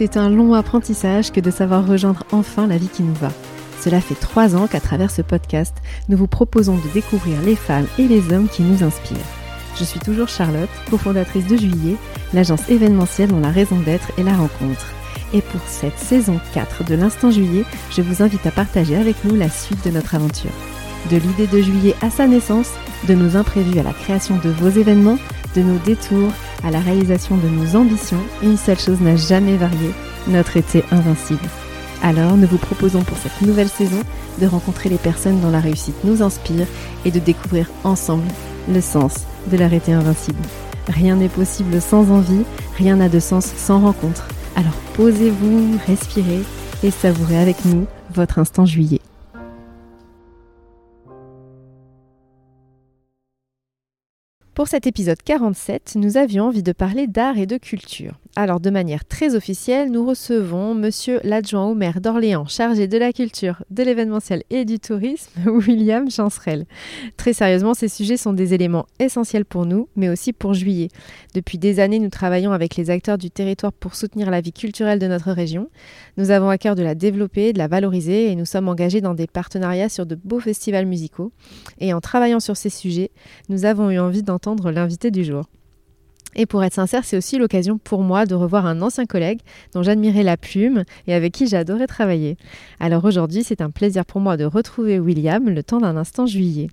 [0.00, 3.30] c'est un long apprentissage que de savoir rejoindre enfin la vie qui nous va.
[3.82, 5.76] Cela fait trois ans qu'à travers ce podcast,
[6.08, 9.18] nous vous proposons de découvrir les femmes et les hommes qui nous inspirent.
[9.78, 11.96] Je suis toujours Charlotte, cofondatrice de Juillet,
[12.32, 14.86] l'agence événementielle dont la raison d'être est la rencontre.
[15.34, 19.36] Et pour cette saison 4 de l'Instant Juillet, je vous invite à partager avec nous
[19.36, 20.50] la suite de notre aventure.
[21.10, 22.70] De l'idée de Juillet à sa naissance,
[23.06, 25.18] de nos imprévus à la création de vos événements,
[25.54, 26.32] de nos détours
[26.64, 29.90] à la réalisation de nos ambitions, une seule chose n'a jamais varié,
[30.28, 31.48] notre été invincible.
[32.02, 34.00] Alors, nous vous proposons pour cette nouvelle saison
[34.40, 36.66] de rencontrer les personnes dont la réussite nous inspire
[37.04, 38.28] et de découvrir ensemble
[38.68, 40.40] le sens de l'arrêté invincible.
[40.88, 42.44] Rien n'est possible sans envie,
[42.76, 44.28] rien n'a de sens sans rencontre.
[44.56, 46.40] Alors posez-vous, respirez
[46.82, 49.00] et savourez avec nous votre instant juillet.
[54.60, 58.20] Pour cet épisode 47, nous avions envie de parler d'art et de culture.
[58.36, 63.12] Alors, de manière très officielle, nous recevons monsieur l'adjoint au maire d'Orléans, chargé de la
[63.12, 66.66] culture, de l'événementiel et du tourisme, William Chancerelle.
[67.16, 70.88] Très sérieusement, ces sujets sont des éléments essentiels pour nous, mais aussi pour Juillet.
[71.34, 74.98] Depuis des années, nous travaillons avec les acteurs du territoire pour soutenir la vie culturelle
[74.98, 75.70] de notre région.
[76.18, 79.14] Nous avons à cœur de la développer, de la valoriser et nous sommes engagés dans
[79.14, 81.32] des partenariats sur de beaux festivals musicaux.
[81.78, 83.10] Et en travaillant sur ces sujets,
[83.48, 85.44] nous avons eu envie d'entendre l'invité du jour.
[86.36, 89.40] Et pour être sincère, c'est aussi l'occasion pour moi de revoir un ancien collègue
[89.74, 92.36] dont j'admirais la plume et avec qui j'adorais travailler.
[92.78, 96.68] Alors aujourd'hui, c'est un plaisir pour moi de retrouver William le temps d'un instant juillet.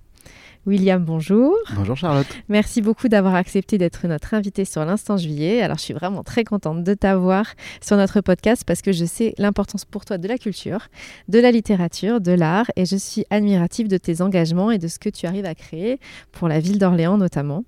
[0.67, 1.55] William, bonjour.
[1.75, 2.27] Bonjour Charlotte.
[2.49, 5.61] Merci beaucoup d'avoir accepté d'être notre invité sur l'instant juillet.
[5.61, 7.45] Alors je suis vraiment très contente de t'avoir
[7.79, 10.89] sur notre podcast parce que je sais l'importance pour toi de la culture,
[11.29, 14.99] de la littérature, de l'art et je suis admirative de tes engagements et de ce
[14.99, 16.01] que tu arrives à créer
[16.33, 17.63] pour la ville d'Orléans notamment.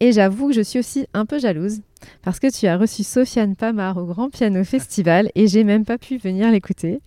[0.00, 1.80] Et j'avoue que je suis aussi un peu jalouse
[2.20, 5.96] parce que tu as reçu Sofiane Pamar au Grand Piano Festival et j'ai même pas
[5.96, 7.00] pu venir l'écouter.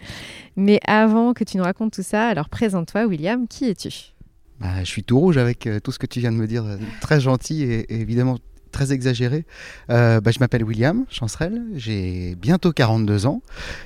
[0.56, 4.16] Mais avant que tu nous racontes tout ça, alors présente-toi William, qui es-tu?
[4.59, 6.66] Bah, Je suis tout rouge avec euh, tout ce que tu viens de me dire,
[7.02, 8.38] très gentil et, et évidemment
[8.72, 9.46] très exagéré.
[9.90, 13.42] Euh, bah, je m'appelle William Chancerelle, j'ai bientôt 42 ans,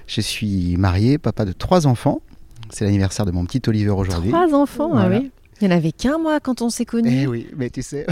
[0.08, 2.22] je suis marié, papa de trois enfants.
[2.70, 4.32] C'est l'anniversaire de mon petit Oliver aujourd'hui.
[4.32, 5.32] Trois enfants, ah oui.
[5.62, 7.22] Il n'y en avait qu'un, moi, quand on s'est connus.
[7.24, 8.06] Eh oui, mais tu sais,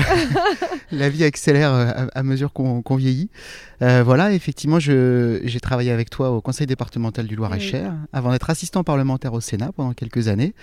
[0.92, 3.30] la vie accélère euh, à, mesure qu'on vieillit.
[3.82, 8.84] Euh, voilà, effectivement, j'ai travaillé avec toi au conseil départemental du Loir-et-Cher, avant d'être assistant
[8.84, 10.54] parlementaire au Sénat pendant quelques années.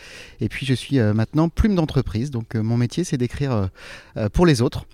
[0.40, 2.30] Et puis, je suis euh, maintenant plume d'entreprise.
[2.30, 3.68] Donc, mon métier, c'est d'écrire
[4.32, 4.86] pour les autres.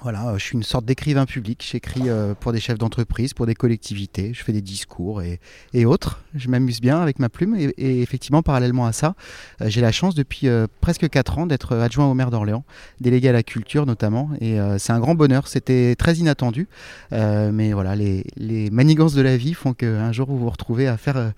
[0.00, 1.64] Voilà, euh, je suis une sorte d'écrivain public.
[1.70, 4.32] J'écris euh, pour des chefs d'entreprise, pour des collectivités.
[4.32, 6.22] Je fais des discours et, autres.
[6.34, 7.54] Je m'amuse bien avec ma plume.
[7.56, 9.14] Et, effectivement, parallèlement à ça,
[9.60, 10.48] euh, j'ai la chance depuis
[10.80, 12.64] presque 4 ans d'être adjoint au maire d'Orléans,
[13.00, 14.30] délégué à la culture notamment.
[14.40, 15.46] Et c'est un grand bonheur.
[15.46, 16.68] C'était très inattendu.
[17.10, 20.96] mais voilà, les, les, manigances de la vie font qu'un jour vous vous retrouvez à
[20.96, 21.32] faire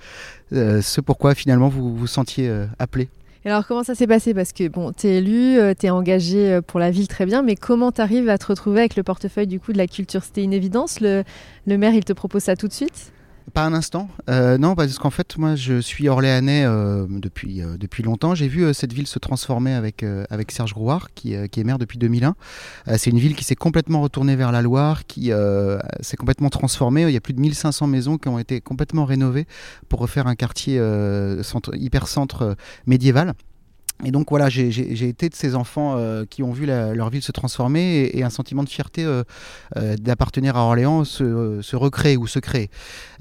[0.53, 3.09] ce pourquoi finalement vous vous sentiez appelé
[3.51, 4.33] alors, comment ça s'est passé?
[4.35, 7.27] Parce que, bon, tu es élu, euh, tu es engagé euh, pour la ville très
[7.27, 9.87] bien, mais comment tu arrives à te retrouver avec le portefeuille du coup de la
[9.87, 10.25] culture?
[10.25, 11.25] C'était une évidence le,
[11.67, 13.14] le maire, il te propose ça tout de suite?
[13.53, 14.09] Pas un instant.
[14.29, 18.35] Euh, non, parce qu'en fait, moi, je suis orléanais euh, depuis, euh, depuis longtemps.
[18.35, 20.05] J'ai vu cette ville se transformer avec,
[20.49, 22.35] Serge Grouard, qui, qui, est maire depuis 2001.
[22.97, 25.31] c'est une ville qui s'est complètement retournée vers la Loire, qui
[26.01, 27.03] s'est complètement transformée.
[27.03, 29.47] Il y a plus de 1500 maisons qui ont été complètement rénovées
[29.89, 30.81] pour refaire un quartier
[31.43, 32.57] centre, hyper centre
[32.87, 33.35] médiéval.
[34.03, 37.31] Et donc voilà, j'ai été de ces enfants euh, qui ont vu leur ville se
[37.31, 39.23] transformer et, un sentiment de fierté euh,
[39.77, 42.71] euh, d'appartenir à Orléans se, recréer ou se créer.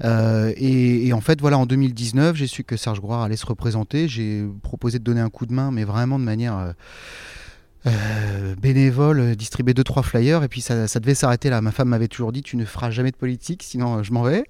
[0.02, 4.08] Et, et, en fait, voilà, en 2019, j'ai su que Serge Grouard allait se représenter.
[4.08, 6.74] J'ai proposé de donner un coup de main, mais vraiment de manière
[7.86, 11.60] euh, bénévole, euh, distribuer deux trois flyers et puis ça, devait s'arrêter là.
[11.60, 14.22] Ma femme m'avait toujours dit tu ne feras jamais de politique, sinon euh, je m'en
[14.22, 14.44] vais.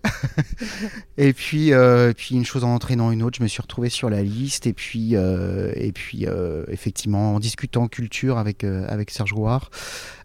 [1.19, 1.73] et puis
[2.17, 4.73] puis une chose en entraînant une autre, je me suis retrouvé sur la liste et
[4.73, 6.27] puis et puis
[6.69, 9.71] effectivement en discutant culture avec avec Serge Rouard,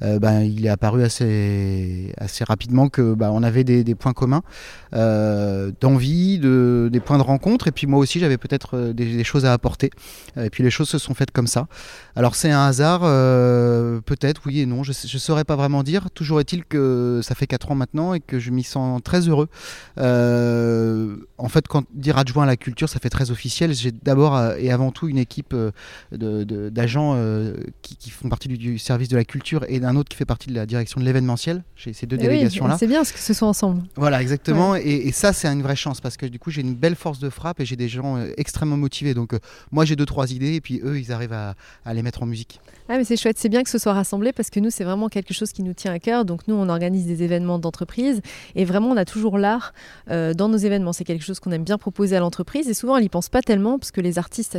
[0.01, 4.44] ben il est apparu assez assez rapidement que ben, on avait des, points communs
[4.92, 9.45] d'envie, de, des points de rencontre et puis moi aussi j'avais peut-être des, des, choses
[9.45, 9.89] à apporter.
[10.38, 11.68] Et puis les choses se sont faites comme ça.
[12.16, 16.10] Alors c'est un hasard euh, peut-être, oui et non, je ne saurais pas vraiment dire.
[16.12, 19.48] Toujours est-il que ça fait 4 ans maintenant et que je m'y sens très heureux.
[19.98, 23.74] Euh, en fait, quand dire adjoint à la culture, ça fait très officiel.
[23.74, 25.56] J'ai d'abord euh, et avant tout une équipe
[26.12, 27.18] d'agents
[27.81, 30.56] qui, font partie du, service de la culture et d'un autre qui fait partie de
[30.56, 31.63] la direction de l'événementiel.
[31.75, 32.78] J'ai ces deux eh délégations-là.
[32.80, 33.84] c'est bien ce que ce soit ensemble.
[33.95, 34.75] Voilà, exactement.
[34.75, 37.30] Et, ça, c'est une vraie chance parce que du coup, j'ai une belle force de
[37.30, 39.13] frappe et j'ai des gens extrêmement motivés.
[39.13, 39.34] Donc,
[39.72, 41.56] moi, j'ai deux, trois idées et puis eux, ils arrivent à
[41.94, 42.60] les mettre en musique.
[42.91, 45.09] Ah mais c'est chouette, c'est bien que ce soit rassemblé parce que nous, c'est vraiment
[45.09, 46.25] quelque chose qui nous tient à cœur.
[46.25, 48.19] Donc nous, on organise des événements d'entreprise
[48.56, 49.74] et vraiment, on a toujours l'art
[50.09, 50.91] euh, dans nos événements.
[50.91, 53.44] C'est quelque chose qu'on aime bien proposer à l'entreprise et souvent, elle n'y pense pas
[53.44, 54.57] tellement parce que les artistes,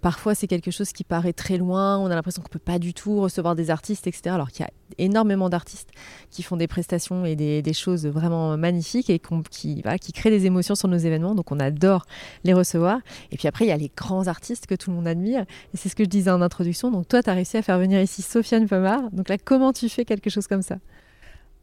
[0.00, 1.98] parfois, c'est quelque chose qui paraît très loin.
[1.98, 4.30] On a l'impression qu'on peut pas du tout recevoir des artistes, etc.
[4.32, 5.90] Alors qu'il y a énormément d'artistes
[6.30, 9.20] qui font des prestations et des, choses vraiment magnifiques et
[9.50, 9.82] qui,
[10.12, 11.34] créent des émotions sur nos événements.
[11.34, 12.06] Donc on adore
[12.44, 13.00] les recevoir.
[13.32, 15.42] Et puis après, il y a les grands artistes que tout le monde admire.
[15.74, 16.90] Et c'est ce que je disais en introduction.
[16.90, 19.10] Donc toi, tu as réussi à faire venir ici Sofiane Pomar.
[19.12, 20.76] Donc là, comment tu fais quelque chose comme ça?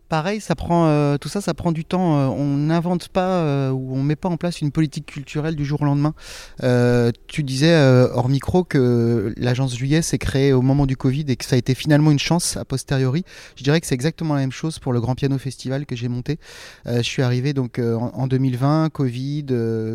[0.09, 2.17] Pareil, ça prend euh, tout ça, ça prend du temps.
[2.17, 5.65] Euh, on n'invente pas euh, ou on met pas en place une politique culturelle du
[5.65, 6.13] jour au lendemain.
[7.27, 7.75] tu disais
[8.13, 11.59] hors micro que l'agence Juillet s'est créée au moment du Covid et que ça a
[11.59, 13.23] été finalement une chance a posteriori.
[13.57, 16.07] Je dirais que c'est exactement la même chose pour le Grand Piano Festival que j'ai
[16.07, 16.39] monté.
[16.85, 19.45] je suis arrivé donc en, 2020, Covid,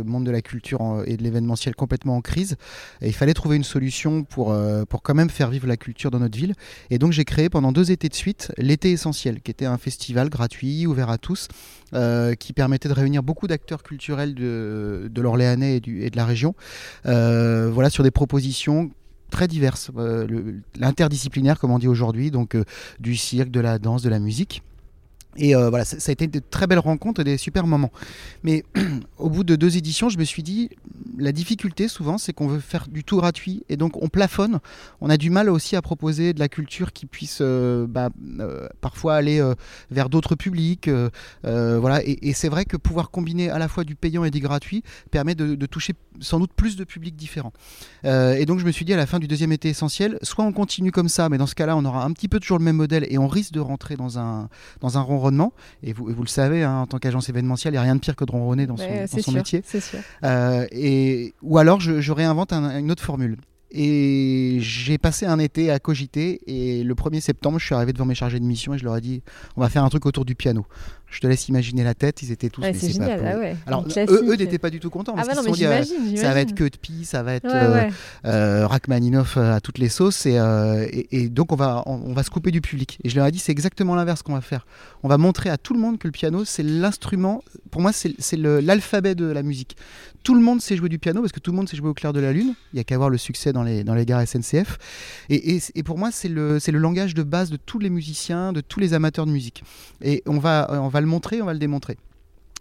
[0.05, 2.57] monde de la culture et de l'événementiel complètement en crise.
[3.01, 4.55] Il fallait trouver une solution pour
[4.89, 6.55] pour quand même faire vivre la culture dans notre ville.
[6.91, 10.02] Et donc j'ai créé pendant deux étés de suite l'été essentiel, qui était un festival
[10.11, 11.49] gratuit, ouvert à tous,
[11.95, 16.55] euh, qui permettait de réunir beaucoup d'acteurs culturels de, de l'Orléanais et, de la région.
[17.07, 18.91] Euh, voilà, sur des propositions
[19.31, 22.57] très diverses, euh, l'interdisciplinaire comme on dit aujourd'hui, donc
[23.01, 24.63] du cirque, de la danse, de la musique.
[25.37, 27.91] Et voilà, ça, a été de très belles rencontres et des super moments.
[28.43, 28.65] Mais
[29.19, 30.71] au bout de deux éditions, je me suis dit,
[31.19, 34.61] la difficulté souvent, c'est qu'on veut faire du tout gratuit et donc on plafonne.
[35.01, 38.69] On a du mal aussi à proposer de la culture qui puisse euh, bah, euh,
[38.81, 39.55] parfois aller euh,
[39.91, 40.89] vers d'autres publics.
[41.43, 42.01] voilà.
[42.05, 45.35] Et, c'est vrai que pouvoir combiner à la fois du payant et du gratuit permet
[45.35, 47.53] de, toucher sans doute plus de publics différents.
[48.05, 50.53] et donc je me suis dit à la fin du deuxième été essentiel, soit on
[50.53, 52.77] continue comme ça, mais dans ce cas-là, on aura un petit peu toujours le même
[52.77, 54.49] modèle et on risque de rentrer dans un,
[54.81, 55.53] dans un ronronnement.
[55.83, 58.01] Et vous, vous le savez, hein, en tant qu'agence événementielle, il n'y a rien de
[58.01, 59.63] pire que de ronronner dans son, dans son métier.
[59.65, 59.99] Sûr.
[60.73, 63.37] et ou alors je, réinvente une autre formule.
[63.75, 68.05] Et j'ai passé un été à cogiter et le 1er septembre, je suis arrivé devant
[68.05, 69.23] mes chargés de mission et je leur ai dit
[69.57, 70.67] on va faire un truc autour du piano.
[71.13, 72.63] Je te laisse imaginer la tête, ils étaient tous.
[72.63, 76.17] c'est génial, ah Alors eux, n'étaient pas du tout contents parce ah bah qu'ils euh,
[76.17, 77.91] ça va être que de pie, ça va être euh,
[78.25, 80.39] euh, Rachmaninoff à toutes les sauces et,
[81.11, 82.99] et, donc on va on, va se couper du public.
[83.05, 84.67] Et je leur ai dit c'est exactement l'inverse qu'on va faire.
[85.03, 87.45] On va montrer à tout le monde que le piano c'est l'instrument.
[87.71, 89.77] Pour moi c'est l'alphabet de la musique.
[90.23, 91.95] Tout le monde sait jouer du piano parce que tout le monde sait jouer au
[91.95, 92.55] clair de la lune.
[92.73, 94.79] Il y a qu'à voir le succès dans les dans les gares SNCF.
[95.29, 98.63] Et, et pour moi c'est le le langage de base de tous les musiciens, de
[98.63, 99.63] tous les amateurs de musique.
[100.01, 101.99] Et on va on va le montrer, on va le démontrer.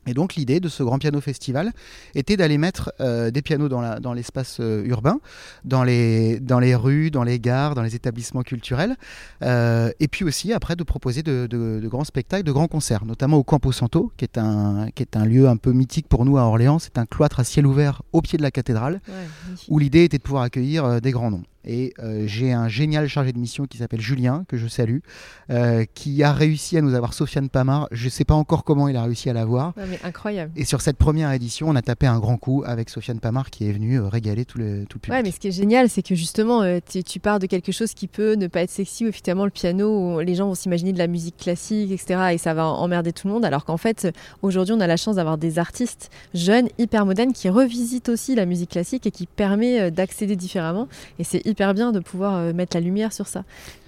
[0.08, 1.74] Et donc l'idée de ce grand piano festival
[2.16, 5.20] était d'aller mettre euh, des pianos dans l'espace dans euh, urbain,
[5.64, 8.96] dans les, dans les rues, dans les gares, dans les établissements culturels,
[9.44, 13.38] euh, et puis aussi après de proposer de, de, grands spectacles, de grands concerts, notamment
[13.38, 16.40] au Campo Santo, qui est, un, qui est un lieu un peu mythique pour nous
[16.40, 16.80] à Orléans.
[16.80, 19.02] C'est un cloître à ciel ouvert au pied de la cathédrale,
[19.70, 21.44] où l'idée était de pouvoir accueillir des grands noms.
[21.66, 25.00] Et euh, j'ai un génial chargé de mission qui s'appelle Julien, que je salue,
[25.50, 27.88] euh, qui a réussi à nous avoir Sofiane Pamar.
[27.92, 29.74] Je ne sais pas encore comment il a réussi à l'avoir.
[30.04, 30.52] incroyable.
[30.56, 33.68] Et sur cette première édition, on a tapé un grand coup avec Sofiane Pamar qui
[33.68, 35.12] est venu euh, régaler tout le, tout le public.
[35.12, 38.08] Ouais, mais ce qui est génial, c'est que justement, tu, pars de quelque chose qui
[38.08, 41.08] peut ne pas être sexy, ou effectivement, le piano, les gens vont s'imaginer de la
[41.08, 42.32] musique classique, etc.
[42.34, 43.46] Et ça va emmerder tout le monde.
[43.46, 44.08] Alors qu'en fait,
[44.42, 48.46] aujourd'hui, on a la chance d'avoir des artistes jeunes, hyper modernes, qui revisitent aussi la
[48.46, 50.88] musique classique et qui permet d'accéder différemment.
[51.20, 53.44] Et c'est hyper bien de pouvoir euh, mettre la lumière sur ça.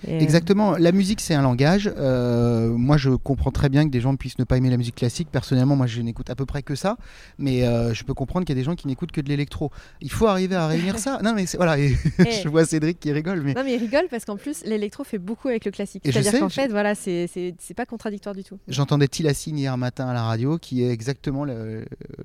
[0.07, 0.75] Euh, Exactement.
[0.77, 1.91] La musique, c'est un langage.
[1.97, 4.95] Euh, moi, je comprends très bien que des gens puissent ne pas aimer la musique
[4.95, 5.29] classique.
[5.31, 6.97] Personnellement, moi, je n'écoute à peu près que ça.
[7.37, 7.61] Mais
[7.93, 9.71] je peux comprendre qu'il y a des gens qui n'écoute que de l'électro.
[10.01, 11.19] Il faut arriver à réunir ça.
[11.23, 11.79] Non, mais voilà.
[11.79, 11.95] Et
[12.43, 13.41] je vois Cédric qui rigole.
[13.41, 13.53] Mais...
[13.53, 16.03] Non, mais il rigole parce qu'en plus, l'électro fait beaucoup avec le classique.
[16.05, 18.59] C'est-à-dire qu'en fait, voilà, c'est pas contradictoire du tout.
[18.67, 21.45] J'entendais Tilassine hier matin à la radio, qui est exactement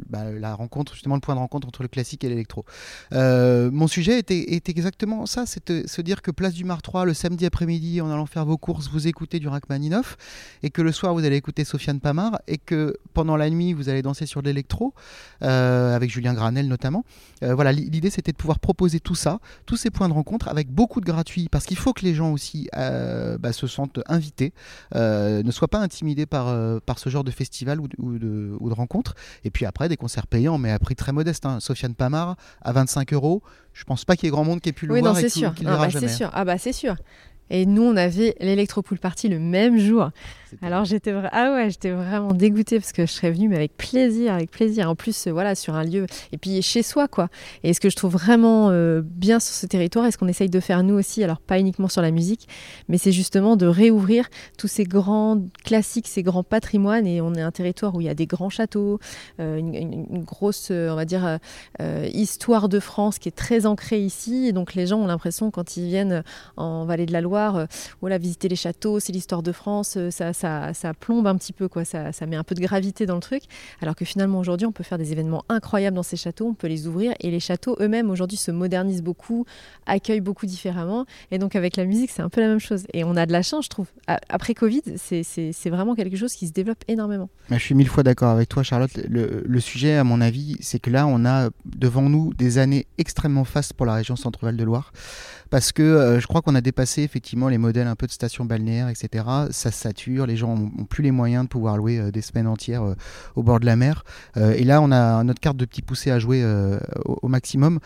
[0.08, 2.64] bah, la rencontre, justement le point de rencontre entre le classique et l'électro.
[3.12, 5.46] mon sujet était, était exactement ça.
[5.46, 8.56] C'est se dire que place du Mar 3, le samedi après-midi, en allant faire vos
[8.58, 10.16] courses, vous écoutez du Rachmaninoff,
[10.62, 13.88] et que le soir, vous allez écouter Sofiane Pamar, et que pendant la nuit, vous
[13.88, 14.94] allez danser sur l'électro,
[15.42, 17.04] euh, avec Julien Granel notamment.
[17.42, 20.70] Euh, voilà, l'idée, c'était de pouvoir proposer tout ça, tous ces points de rencontre, avec
[20.70, 24.52] beaucoup de gratuit, parce qu'il faut que les gens aussi euh, bah, se sentent invités,
[24.94, 27.96] ne soient pas intimidés par, par ce genre de festival ou de,
[28.58, 29.14] ou, de, rencontre.
[29.44, 31.46] Et puis après, des concerts payants, mais à prix très modeste.
[31.46, 31.60] Hein.
[31.60, 33.42] Sofiane Pamar, à 25 euros,
[33.78, 35.14] je pense pas qu'il y ait grand monde qui ait pu le oui, voir.
[35.14, 35.54] Non, c'est sûr.
[35.64, 36.30] Ah, bah, c'est sûr.
[36.34, 36.96] Ah bah c'est sûr.
[37.48, 40.10] Et nous, on avait l'électropool party le même jour.
[40.62, 44.32] Alors j'étais ah ouais, j'étais vraiment dégoûtée parce que je serais venue mais avec plaisir,
[44.32, 44.88] avec plaisir.
[44.88, 47.28] En plus euh, voilà sur un lieu et puis chez soi quoi.
[47.62, 50.48] Et ce que je trouve vraiment euh, bien sur ce territoire et ce qu'on essaye
[50.48, 52.48] de faire nous aussi, alors pas uniquement sur la musique,
[52.88, 57.42] mais c'est justement de réouvrir tous ces grands classiques, ces grands patrimoines et on est
[57.42, 58.98] un territoire où il y a des grands châteaux,
[59.40, 61.38] euh, une, grosse on va dire
[62.12, 65.76] histoire de France qui est très ancrée ici et donc les gens ont l'impression quand
[65.76, 66.22] ils viennent
[66.56, 67.66] en Vallée de la Loire
[68.00, 71.84] voilà visiter les châteaux, c'est l'histoire de France, ça ça, plombe un petit peu, quoi.
[71.84, 73.42] Ça, met un peu de gravité dans le truc.
[73.80, 76.66] Alors que finalement, aujourd'hui, on peut faire des événements incroyables dans ces châteaux, on peut
[76.66, 77.14] les ouvrir.
[77.20, 79.44] Et les châteaux eux-mêmes, aujourd'hui, se modernisent beaucoup,
[79.86, 81.06] accueillent beaucoup différemment.
[81.30, 82.84] Et donc, avec la musique, c'est un peu la même chose.
[82.92, 83.88] Et on a de la chance, je trouve.
[84.06, 87.28] Après Covid, c'est vraiment quelque chose qui se développe énormément.
[87.50, 88.90] je suis mille fois d'accord avec toi, Charlotte.
[89.08, 93.44] Le, sujet, à mon avis, c'est que là, on a devant nous des années extrêmement
[93.44, 94.92] fastes pour la région Centre-Val de Loire
[95.50, 98.44] parce que euh, je crois qu'on a dépassé effectivement les modèles un peu de stations
[98.44, 99.24] balnéaires, etc.
[99.50, 102.82] Ça sature, les gens n'ont plus les moyens de pouvoir louer euh, des semaines entières
[102.82, 102.94] euh,
[103.34, 104.04] au bord de la mer.
[104.36, 106.44] et là, on a notre carte de petit poussé à jouer
[107.04, 107.80] au, maximum.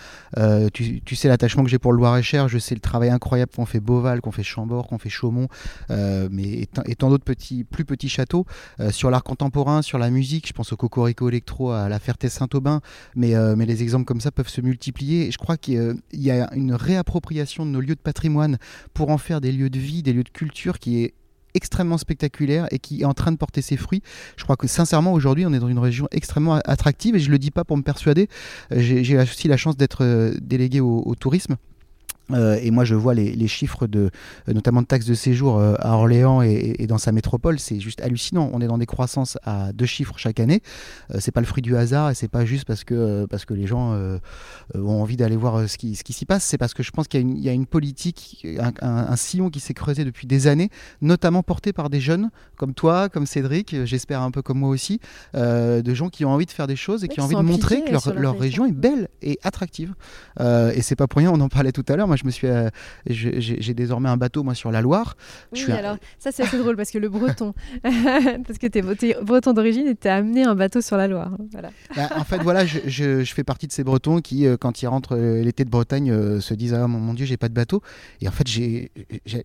[0.72, 3.80] Tu, sais l'attachement que j'ai pour le Loir-et-Cher, je sais le travail incroyable qu'on fait
[3.80, 5.49] Beauval, qu'on fait Chambord, qu'on fait Chaumont,
[5.88, 8.46] mais et, tant d'autres petits, plus petits châteaux.
[8.90, 12.80] sur l'art contemporain, sur la musique, je pense au Cocorico Electro, à la Ferté-Saint-Aubin,
[13.14, 15.28] mais, mais les exemples comme ça peuvent se multiplier.
[15.28, 18.58] Et je crois qu'il y a une réappropriation de nos lieux de patrimoine
[18.94, 21.14] pour en faire des lieux de vie, des lieux de culture qui est
[21.54, 24.02] extrêmement spectaculaire et qui est en train de porter ses fruits.
[24.37, 27.38] Je crois que sincèrement aujourd'hui on est dans une région extrêmement attractive et je le
[27.38, 28.28] dis pas pour me persuader.
[28.73, 31.56] Euh, j'ai aussi la chance d'être euh, délégué au tourisme
[32.31, 34.11] euh, et moi, je vois les, chiffres de,
[34.49, 38.00] euh, notamment de taxes de séjour euh, à Orléans et, dans sa métropole, c'est juste
[38.00, 38.50] hallucinant.
[38.52, 40.62] On est dans des croissances à deux chiffres chaque année.
[41.19, 43.67] c'est pas le fruit du hasard et c'est pas juste parce que parce que les
[43.67, 43.97] gens
[44.75, 46.45] ont envie d'aller voir ce qui, ce qui s'y passe.
[46.45, 48.47] C'est parce que je pense qu'il y, a une politique,
[48.81, 53.09] un, sillon qui s'est creusé depuis des années, notamment porté par des jeunes comme toi,
[53.09, 55.00] comme Cédric, j'espère un peu comme moi aussi,
[55.35, 57.85] de gens qui ont envie de faire des choses et qui ont envie de montrer
[57.85, 59.95] que leur, leur région est belle et attractive.
[60.41, 61.31] et c'est pas pour rien.
[61.33, 62.09] On en parlait tout à l'heure.
[62.12, 62.69] Moi, je me suis, euh,
[63.07, 65.16] j'ai désormais un bateau moi sur la Loire.
[65.50, 69.54] Oui, alors ça c'est assez drôle parce que le breton, parce que tu es breton
[69.54, 71.31] d'origine et tu as amené un bateau sur la Loire.
[71.52, 71.71] Voilà.
[71.97, 74.88] Bah, en fait, voilà, je, je, fais partie de ces Bretons qui, euh, quand ils
[74.88, 77.81] rentrent euh, l'été de Bretagne, se disent ah mon, mon Dieu, j'ai pas de bateau.
[78.21, 78.47] Et en fait,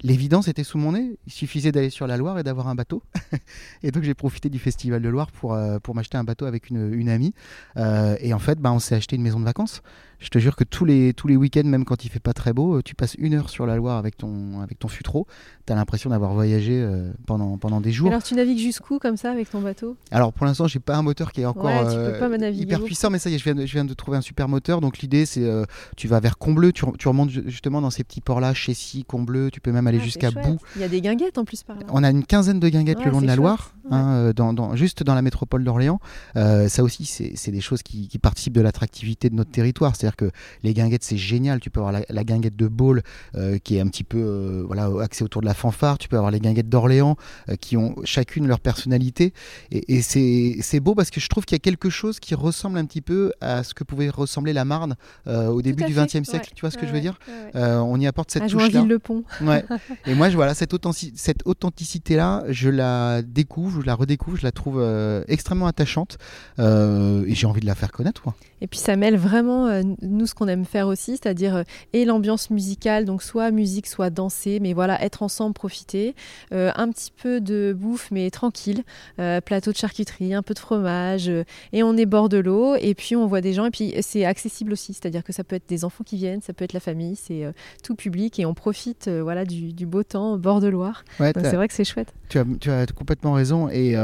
[0.04, 1.18] l'évidence était sous mon nez.
[1.26, 3.02] Il suffisait d'aller sur la Loire et d'avoir un bateau.
[3.82, 6.94] et donc j'ai profité du festival de Loire pour pour m'acheter un bateau avec une,
[6.94, 7.34] une amie.
[7.78, 9.82] et en fait, bah, on s'est acheté une maison de vacances.
[10.20, 12.54] Je te jure que tous les, tous les week-ends, même quand il fait pas très
[12.58, 15.28] euh, tu passes une heure sur la Loire avec ton, avec ton futreau.
[15.66, 18.10] Tu as l'impression d'avoir voyagé euh, pendant, pendant des jours.
[18.10, 19.96] alors tu navigues jusqu'où comme ça avec ton bateau?
[20.12, 23.30] Alors pour l'instant, j'ai pas un moteur qui est encore euh, hyper puissant, mais ça
[23.30, 24.82] y est, je viens, de, je viens de trouver un super moteur.
[24.82, 25.48] Donc l'idée, c'est
[25.96, 29.62] tu vas vers Combleu, tu, tu, remontes justement dans ces petits ports-là, Chessy, Combleu, tu
[29.62, 30.58] peux même aller ah, jusqu'à Bout.
[30.76, 31.86] Il y a des guinguettes en plus par là.
[31.90, 35.04] On a une quinzaine de guinguettes le long de la Loire, hein, dans, dans, juste
[35.04, 36.00] dans la métropole d'Orléans.
[36.36, 39.96] ça aussi, c'est des choses qui, qui participent de l'attractivité de notre territoire.
[39.96, 40.32] C'est-à-dire que
[40.64, 41.60] les guinguettes c'est génial.
[41.60, 43.02] Tu peux avoir la, guinguette de Bôle
[43.36, 45.98] euh, qui est un petit peu euh, voilà, axée autour de la fanfare.
[45.98, 47.16] Tu peux avoir les guinguettes d'Orléans
[47.50, 49.34] euh, qui ont chacune leur personnalité.
[49.72, 52.86] Et, c'est beau parce que je trouve qu'il y a quelque chose qui ressemble un
[52.86, 56.52] petit peu à ce que pouvait ressembler la Marne au début du XXe siècle.
[56.56, 57.18] Tu vois ce que je veux dire
[57.54, 58.84] On y apporte cette touche-là.
[58.84, 59.24] le pont.
[59.42, 59.64] ouais.
[60.06, 60.74] Et moi, je, voilà, cette,
[61.16, 64.84] cette authenticité-là, je la découvre, je la redécouvre, je la trouve
[65.28, 66.18] extrêmement attachante
[66.60, 68.24] et j'ai envie de la faire connaître.
[68.62, 71.64] Et puis ça mêle vraiment, nous, ce qu'on aime faire aussi, c'est-à-dire
[71.94, 76.16] et l'ambiance musicale, donc soit musique, soit danser, mais voilà, être ensemble, profiter.
[76.54, 78.84] Euh, un petit peu de bouffe, mais tranquille.
[79.20, 81.32] Euh, plateau de charcuterie, un peu de fromage,
[81.74, 84.26] et on est bord de l'eau, et puis on voit des gens, et puis c'est
[84.26, 86.80] accessible aussi, c'est-à-dire que ça peut être des enfants qui viennent, ça peut être la
[86.80, 87.44] famille, c'est
[87.84, 91.04] tout public, et on profite voilà du, beau temps bord de Loire.
[91.18, 92.14] c'est vrai que c'est chouette.
[92.30, 93.96] Tu as, tu as complètement raison, et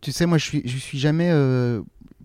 [0.00, 1.30] tu sais, moi je suis, je suis jamais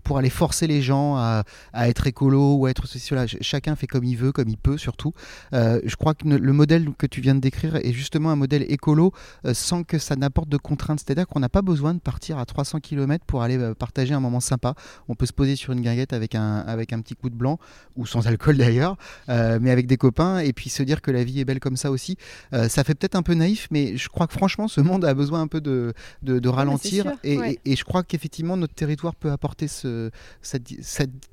[0.09, 1.43] pour aller forcer les gens à,
[1.75, 3.27] être écolo ou à être ceci, cela.
[3.27, 5.13] Chacun fait comme il veut, comme il peut surtout.
[5.53, 8.65] Euh, je crois que le modèle que tu viens de décrire est justement un modèle
[8.69, 9.11] écolo
[9.45, 10.99] euh, sans que ça n'apporte de contraintes.
[11.05, 14.19] C'est-à-dire qu'on n'a pas besoin de partir à 300 km pour aller euh, partager un
[14.19, 14.73] moment sympa.
[15.09, 17.59] On peut se poser sur une guinguette avec un, avec un petit coup de blanc,
[17.95, 18.97] ou sans alcool d'ailleurs,
[19.27, 21.91] mais avec des copains, et puis se dire que la vie est belle comme ça
[21.91, 22.17] aussi.
[22.51, 25.41] ça fait peut-être un peu naïf, mais je crois que franchement, ce monde a besoin
[25.41, 27.13] un peu de, de, ralentir.
[27.23, 29.98] et, et, je crois qu'effectivement, notre territoire peut apporter ce,
[30.41, 30.63] cette,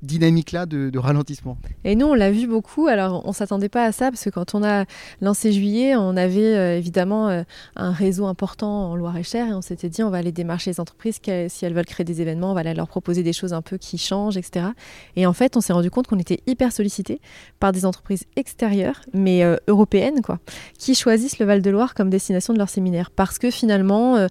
[0.01, 1.57] dynamique-là de, ralentissement.
[1.83, 2.87] Et nous, on l'a vu beaucoup.
[2.87, 4.85] Alors, on s'attendait pas à ça parce que quand on a
[5.21, 7.43] lancé Juillet, on avait évidemment
[7.75, 11.19] un réseau important en Loire-et-Cher et on s'était dit, on va aller démarcher les entreprises
[11.49, 13.77] si elles veulent créer des événements, on va aller leur proposer des choses un peu
[13.77, 14.67] qui changent, etc.
[15.15, 17.21] Et en fait, on s'est rendu compte qu'on était hyper sollicité
[17.59, 20.39] par des entreprises extérieures, mais européennes, quoi,
[20.77, 24.27] qui choisissent le Val-de-Loire comme destination de leur séminaire parce que finalement,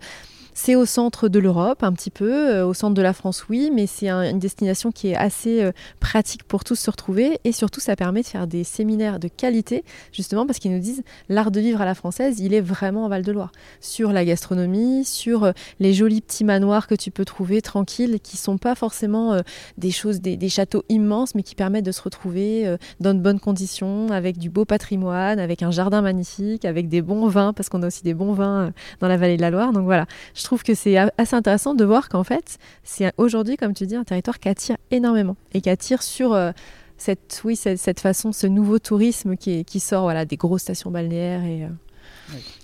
[0.58, 3.70] c'est au centre de l'Europe, un petit peu, euh, au centre de la France, oui,
[3.70, 5.70] mais c'est une destination qui est assez euh,
[6.00, 7.38] pratique pour tous se retrouver.
[7.44, 11.02] Et surtout, ça permet de faire des séminaires de qualité, justement parce qu'ils nous disent
[11.28, 13.52] l'art de vivre à la française, il est vraiment en Val-de-Loire.
[13.82, 18.38] Sur la gastronomie, sur euh, les jolis petits manoirs que tu peux trouver tranquilles, qui
[18.38, 19.38] sont pas forcément
[19.76, 24.08] des choses, des, châteaux immenses, mais qui permettent de se retrouver dans de bonnes conditions,
[24.10, 27.88] avec du beau patrimoine, avec un jardin magnifique, avec des bons vins, parce qu'on a
[27.88, 29.72] aussi des bons vins dans la vallée de la Loire.
[29.72, 30.06] Donc voilà,
[30.46, 34.04] trouve que c'est assez intéressant de voir qu'en fait, c'est aujourd'hui, comme tu dis, un
[34.04, 36.52] territoire qui attire énormément et qui attire sur euh,
[36.96, 41.44] cette, oui, cette, façon, ce nouveau tourisme qui, qui sort voilà, des grosses stations balnéaires.
[41.44, 41.68] Et, euh,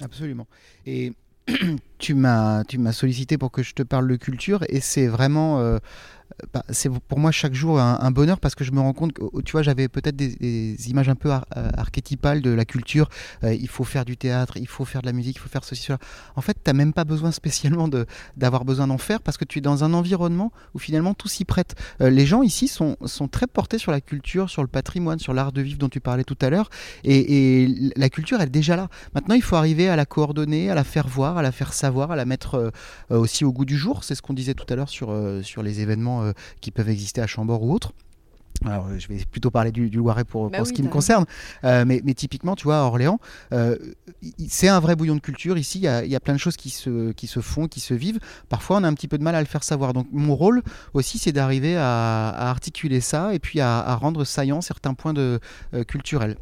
[0.01, 0.47] absolument.
[0.87, 1.13] Et
[1.99, 5.79] tu m'as sollicité pour que je te parle de culture et c'est vraiment euh,
[6.53, 9.41] bah, c'est pour moi chaque jour un, bonheur parce que je me rends compte que
[9.43, 11.39] tu vois j'avais peut-être des, images un peu euh,
[11.77, 13.09] archétypales de la culture
[13.45, 15.65] euh, il faut faire du théâtre il faut faire de la musique il faut faire
[15.65, 15.99] ceci cela.
[16.37, 17.89] En fait tu n'as même pas besoin spécialement
[18.37, 21.45] d'avoir besoin d'en faire parce que tu es dans un environnement où finalement tout s'y
[21.45, 21.75] prête.
[22.01, 25.35] Euh, les gens ici sont, sont très portés sur la culture sur le patrimoine sur
[25.35, 26.71] l'art de vivre dont tu parlais tout à l'heure
[27.05, 28.89] et, et, la culture elle est déjà là.
[29.15, 32.11] Maintenant il faut arriver à la coordonner à la faire voir à la faire savoir
[32.11, 32.73] à la mettre
[33.11, 34.05] aussi au goût du jour.
[34.05, 37.21] C'est ce qu'on disait tout à l'heure sur, sur les événements euh, qui peuvent exister
[37.21, 37.93] à Chambord ou autre.
[38.65, 41.25] Alors, je vais plutôt parler du, Loiret pour, bah ce qui me concerne.
[41.65, 43.19] Euh, mais, typiquement, tu vois, à Orléans,
[43.53, 43.77] euh,
[44.49, 45.59] c'est un vrai bouillon de culture.
[45.59, 48.21] Ici, il y, a, plein de choses qui se, qui se font, qui se vivent.
[48.49, 49.93] Parfois, on a un petit peu de mal à le faire savoir.
[49.95, 50.63] Donc, mon rôle
[50.95, 55.41] aussi, c'est d'arriver à, articuler ça et puis à, rendre saillant certains points de,
[55.89, 56.37] culturels.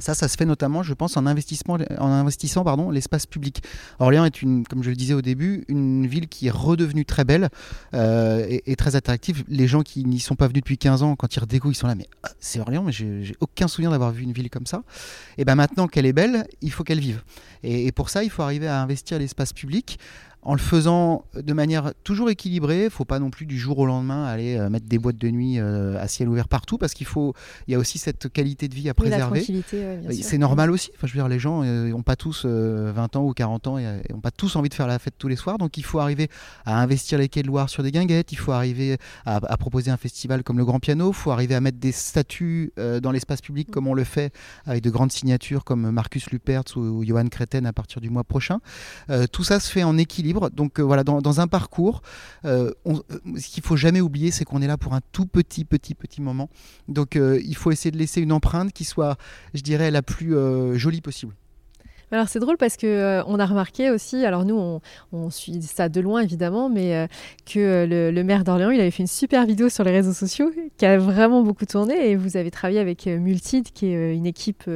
[0.00, 3.62] Ça, ça se fait notamment, je pense, en, investissement, en investissant l'espace public.
[4.00, 7.24] Orléans est, une, comme je le disais au début, une ville qui est redevenue très
[7.24, 7.48] belle
[7.94, 9.44] euh, et, très attractive.
[9.48, 11.86] Les gens qui n'y sont pas venus depuis 15 ans, quand ils redécouvrent, ils sont
[11.86, 14.82] là, mais ah, c'est Orléans, mais j'ai aucun souvenir d'avoir vu une ville comme ça.
[15.38, 17.22] Et bien maintenant qu'elle est belle, il faut qu'elle vive.
[17.62, 19.98] Et, et, pour ça, il faut arriver à investir l'espace public
[20.44, 22.80] en le faisant de manière toujours équilibrée.
[22.80, 25.16] Il ne faut pas non plus du jour au lendemain aller euh, mettre des boîtes
[25.16, 27.34] de nuit euh, à ciel ouvert partout parce qu'il faut,
[27.66, 29.44] il y a aussi cette qualité de vie à préserver.
[30.12, 30.90] c'est normal aussi.
[30.94, 33.78] Enfin, je veux dire, les gens n'ont euh, pas tous 20 ans ou 40 ans
[33.78, 35.56] et n'ont pas tous envie de faire la fête tous les soirs.
[35.56, 36.28] Donc, il faut arriver
[36.66, 38.32] à investir les quais de Loire sur des guinguettes.
[38.32, 41.08] Il faut arriver à, proposer un festival comme le Grand Piano.
[41.08, 44.32] Il faut arriver à mettre des statues dans l'espace public comme on le fait
[44.66, 48.60] avec de grandes signatures comme Marcus Lupertz ou, Johan Créten à partir du mois prochain.
[49.32, 52.02] tout ça se fait en équilibre donc euh, voilà, dans, un parcours,
[52.44, 52.94] euh, euh,
[53.38, 56.20] ce qu'il faut jamais oublier, c'est qu'on est là pour un tout petit, petit, petit
[56.20, 56.48] moment.
[56.88, 59.16] Donc il faut essayer de laisser une empreinte qui soit,
[59.54, 60.34] je dirais, la plus
[60.78, 61.34] jolie possible.
[62.14, 64.80] Alors c'est drôle parce que euh, a remarqué aussi, alors nous
[65.12, 67.06] on, suit ça de loin évidemment, mais euh,
[67.44, 70.52] que euh, le, maire d'Orléans il avait fait une super vidéo sur les réseaux sociaux
[70.76, 74.70] qui a vraiment beaucoup tourné et vous avez travaillé avec Multid qui est une équipe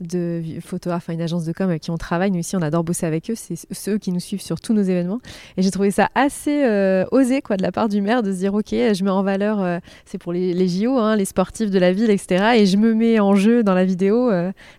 [0.00, 2.30] de photographes, enfin une agence de com avec qui on travaille.
[2.30, 4.82] Nous ici on adore bosser avec eux, c'est ceux qui nous suivent sur tous nos
[4.82, 5.20] événements
[5.58, 6.64] et j'ai trouvé ça assez
[7.12, 9.82] osé quoi de la part du maire de se dire ok je mets en valeur,
[10.06, 12.54] c'est pour les, les JO, hein, les sportifs de la ville etc.
[12.56, 14.30] et je me mets en jeu dans la vidéo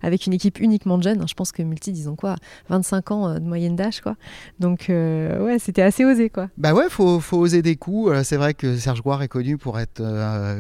[0.02, 1.28] avec une équipe uniquement de jeunes.
[1.28, 2.36] Je pense que Multid disons quoi,
[2.70, 4.16] 25 ans euh, de moyenne d'âge, quoi.
[4.60, 6.50] Donc, euh, ouais, c'était assez osé, quoi.
[6.58, 8.12] Bah ouais, faut, faut oser des coups.
[8.12, 10.02] Euh, c'est vrai que Serge Gouard est connu pour être,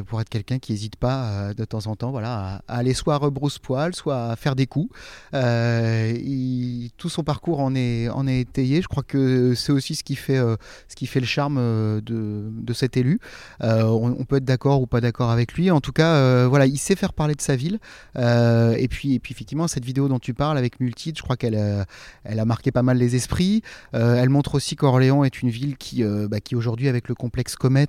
[0.03, 3.95] pour être quelqu'un qui n'hésite pas de temps en temps, voilà, à, aller soit rebrousse-poil,
[3.95, 4.89] soit à faire des coups.
[5.31, 8.81] tout son parcours en est, en est étayé.
[8.81, 10.39] Je crois que c'est aussi ce qui fait,
[10.87, 11.57] ce qui fait le charme
[12.01, 13.19] de, de cet élu.
[13.61, 15.71] On, peut être d'accord ou pas d'accord avec lui.
[15.71, 17.79] En tout cas, voilà, il sait faire parler de sa ville.
[18.17, 21.55] et puis, et puis effectivement, cette vidéo dont tu parles avec Multi je crois qu'elle
[21.55, 21.85] a,
[22.23, 23.61] elle a marqué pas mal les esprits.
[23.93, 27.13] Euh, elle montre aussi qu'Orléans est une ville qui, euh, bah, qui aujourd'hui, avec le
[27.13, 27.85] complexe Comet,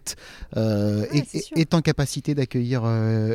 [0.59, 1.07] euh,
[1.57, 2.85] est, en capacité d'accueillir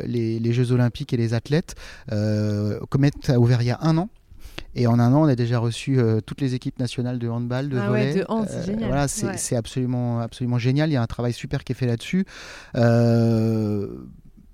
[0.06, 1.74] les, Jeux Olympiques et les athlètes.
[2.08, 4.08] Comet a ouvert il y a un an.
[4.74, 7.78] Et en un an, on a déjà reçu toutes les équipes nationales de handball, de
[7.78, 8.14] ah volley.
[8.14, 8.88] de hand, c'est génial.
[8.88, 10.90] Voilà, c'est absolument, absolument génial.
[10.90, 12.24] Il y a un travail super qui est fait là-dessus.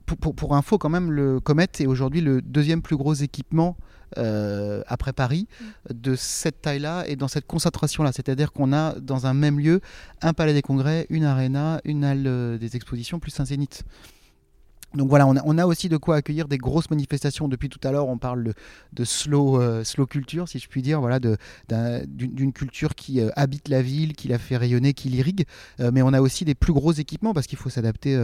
[0.06, 3.76] Pour, pour, info, quand même, le Comet est aujourd'hui le deuxième plus gros équipement
[4.18, 5.64] euh, après Paris, mm.
[5.94, 8.12] de cette taille-là et dans cette concentration-là.
[8.12, 9.80] C'est-à-dire qu'on a dans un même lieu
[10.22, 13.84] un palais des congrès, une arena, une halle euh, des expositions, plus un zénith.
[14.94, 17.48] Donc voilà, on a, aussi de quoi accueillir des grosses manifestations.
[17.48, 18.52] Depuis tout à l'heure, on parle
[18.92, 23.68] de, slow, euh, slow culture, si je puis dire, voilà, d'une culture qui euh, habite
[23.68, 25.44] la ville, qui la fait rayonner, qui l'irrigue.
[25.80, 28.14] Euh, mais on a aussi des plus gros équipements parce qu'il faut s'adapter,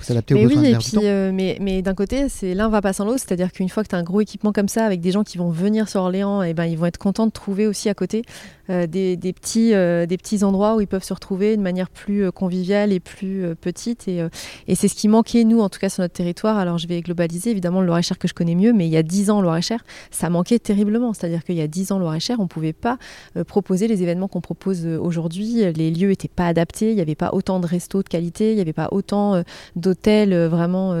[0.00, 3.04] s'adapter aux besoins oui, et puis, mais, mais d'un côté, c'est l'un va pas sans
[3.04, 5.24] l'autre, c'est-à-dire qu'une fois que tu as un gros équipement comme ça, avec des gens
[5.24, 7.88] qui vont venir sur Orléans, et eh ben ils vont être contents de trouver aussi
[7.88, 8.22] à côté
[8.68, 13.00] des, petits, des petits endroits où ils peuvent se retrouver de manière plus conviviale et
[13.00, 14.06] plus petite.
[14.06, 14.24] Et,
[14.68, 17.00] et c'est ce qui manquait nous, en tout cas sur notre territoire, alors je vais
[17.00, 19.84] globaliser, évidemment le Loir-et-Cher que je connais mieux, mais il y a 10 ans, Loir-et-Cher,
[20.10, 21.12] ça manquait terriblement.
[21.12, 22.98] C'est-à-dire qu'il y a 10 ans, Loir-et-Cher, on ne pouvait pas
[23.36, 25.72] euh, proposer les événements qu'on propose euh, aujourd'hui.
[25.72, 28.56] Les lieux n'étaient pas adaptés, il n'y avait pas autant de restos de qualité, il
[28.56, 29.42] n'y avait pas autant euh,
[29.76, 30.94] d'hôtels vraiment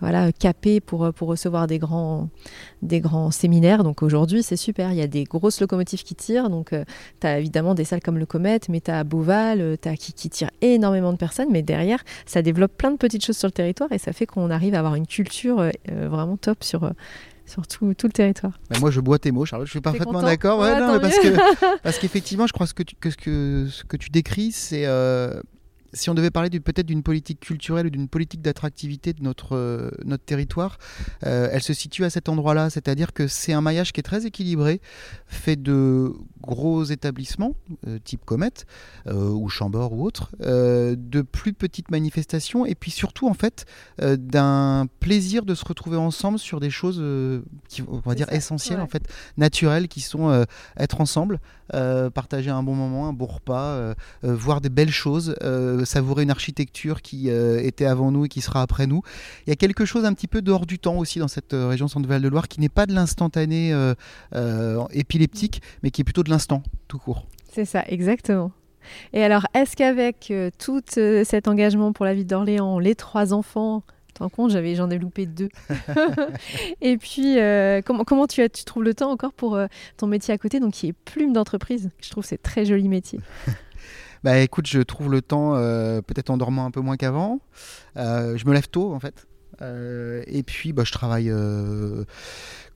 [0.00, 2.28] voilà, capés pour, pour recevoir des grands,
[2.82, 3.84] des grands séminaires.
[3.84, 4.92] Donc aujourd'hui, c'est super.
[4.92, 6.50] Il y a des grosses locomotives qui tirent.
[6.50, 6.70] Donc
[7.20, 10.30] tu as évidemment des salles comme le Comet, mais tu as Beauval, as qui, qui
[10.30, 11.48] tire énormément de personnes.
[11.50, 14.41] Mais derrière, ça développe plein de petites choses sur le territoire et ça fait qu'on
[14.50, 16.90] arrive à avoir une culture euh, euh, vraiment top sur, euh,
[17.46, 18.58] sur tout, tout, le territoire.
[18.70, 19.66] Bah, moi, je bois tes mots, Charlotte.
[19.66, 20.60] Je suis parfaitement d'accord.
[20.60, 21.16] Ouais, parce,
[21.82, 24.86] parce qu'effectivement, je crois que, tu, que, que ce que tu décris, c'est
[25.92, 29.90] si on devait parler peut-être d'une politique culturelle ou d'une politique d'attractivité de notre, euh,
[30.04, 30.78] notre territoire,
[31.26, 32.70] euh, elle se situe à cet endroit-là.
[32.70, 34.80] C'est-à-dire que c'est un maillage qui est très équilibré,
[35.26, 37.54] fait de gros établissements,
[37.86, 38.50] euh, type Comet
[39.06, 43.64] ou Chambord ou autres, de plus petites manifestations et puis surtout, en fait,
[43.98, 47.02] d'un plaisir de se retrouver ensemble sur des choses
[47.68, 50.44] qui, on va dire, essentielles, en fait, naturelles, qui sont
[50.76, 55.34] être ensemble, partager un bon moment, un bon repas, voir des belles choses
[55.84, 59.02] savourer une architecture qui euh, était avant nous et qui sera après nous.
[59.46, 61.68] Il y a quelque chose un petit peu dehors du temps aussi dans cette euh,
[61.68, 66.22] région Centre-Val de Loire qui n'est pas de l'instantané euh, épileptique, mais qui est plutôt
[66.22, 67.26] de l'instant tout court.
[67.52, 68.52] C'est ça, exactement.
[69.12, 74.28] Et alors, est-ce qu'avec tout cet engagement pour la ville d'Orléans, les trois enfants, tu
[74.28, 75.48] compte, j'avais, j'en ai loupé deux.
[76.80, 77.36] et puis,
[77.84, 79.58] comment, comment tu, as, tu trouves le temps encore pour
[79.96, 81.90] ton métier à côté, donc qui est plume d'entreprise?
[82.00, 83.20] Je trouve que c'est très joli métier.
[84.22, 87.40] Bah écoute, je trouve le temps euh, peut-être en dormant un peu moins qu'avant.
[87.96, 89.26] Euh, je me lève tôt en fait.
[89.60, 91.32] Euh, et puis bah, je travaille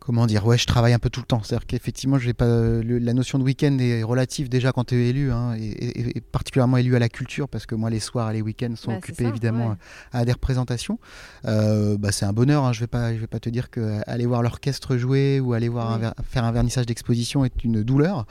[0.07, 1.43] comment dire, ouais, je travaille un peu tout le temps.
[1.43, 5.33] C'est-à-dire qu'effectivement, j'ai pas la notion de week-end est relative déjà quand tu es élu,
[5.33, 8.75] hein, et, particulièrement élu à la culture, parce que moi, les soirs et les week-ends
[8.77, 9.77] sont bah, occupés évidemment
[10.13, 11.01] à, des représentations.
[11.45, 12.65] Euh, bah, c'est un bonheur.
[12.65, 15.55] Hein, je vais pas, je vais pas te dire que aller voir l'orchestre jouer ou
[15.55, 18.27] aller voir faire un vernissage d'exposition est une douleur.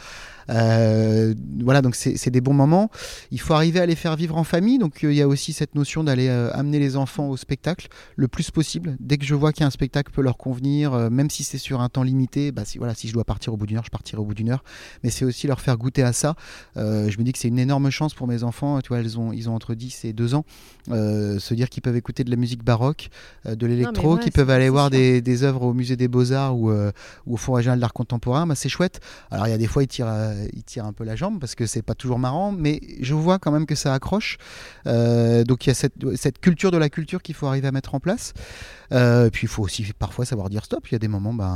[0.50, 2.90] Euh, voilà, donc c'est des bons moments.
[3.32, 4.78] Il faut arriver à les faire vivre en famille.
[4.78, 8.30] Donc euh, il y a aussi cette notion d'aller amener les enfants au spectacle le
[8.30, 8.96] plus possible.
[9.02, 12.04] Dès que je vois qu'un spectacle peut leur convenir, même si c'est sur un temps
[12.04, 14.26] limité, bah, si, voilà, si je dois partir au bout d'une heure, je partirai au
[14.26, 14.64] bout d'une heure.
[15.04, 16.36] Mais c'est aussi leur faire goûter à ça.
[16.78, 18.80] Euh, je me dis que c'est une énorme chance pour mes enfants.
[18.82, 20.46] Tu vois, ils ont, ils ont entre 10 et 2 ans.
[20.92, 23.10] Euh, se dire qu'ils peuvent écouter de la musique baroque,
[23.48, 26.72] euh, de l'électro, qu'ils peuvent aller voir des, des, œuvres au musée des Beaux-Arts ou,
[26.72, 29.00] ou, au Fonds régional d'art contemporain, bah, c'est chouette.
[29.32, 30.14] Alors il y a des fois, ils tirent,
[30.54, 33.40] ils tirent un peu la jambe parce que c'est pas toujours marrant, mais je vois
[33.40, 34.38] quand même que ça accroche.
[34.86, 37.96] donc il y a cette, cette culture de la culture qu'il faut arriver à mettre
[37.96, 38.34] en place.
[38.92, 40.88] et puis il faut aussi parfois savoir dire stop.
[40.90, 41.55] Il y a des moments, ben,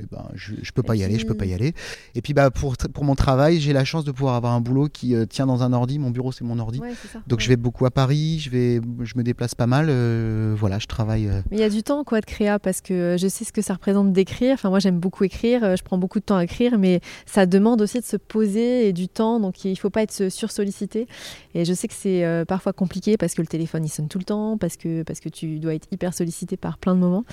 [0.00, 1.74] eh ben, je, je peux pas y aller, je peux pas y aller.
[2.14, 4.88] Et puis bah, pour, pour mon travail, j'ai la chance de pouvoir avoir un boulot
[4.88, 5.98] qui euh, tient dans un ordi.
[5.98, 6.80] Mon bureau, c'est mon ordi.
[7.26, 9.86] Donc je vais beaucoup à Paris, je, vais, je me déplace pas mal.
[9.88, 11.28] Euh, voilà, je travaille.
[11.28, 11.42] Euh.
[11.50, 13.62] Mais il y a du temps quoi de créa parce que je sais ce que
[13.62, 14.54] ça représente d'écrire.
[14.54, 17.80] Enfin, moi, j'aime beaucoup écrire, je prends beaucoup de temps à écrire, mais ça demande
[17.82, 19.40] aussi de se poser et du temps.
[19.40, 21.06] Donc il faut pas être sursollicité.
[21.54, 24.24] Et je sais que c'est parfois compliqué parce que le téléphone il sonne tout le
[24.24, 27.24] temps, parce que, parce que tu dois être hyper sollicité par plein de moments.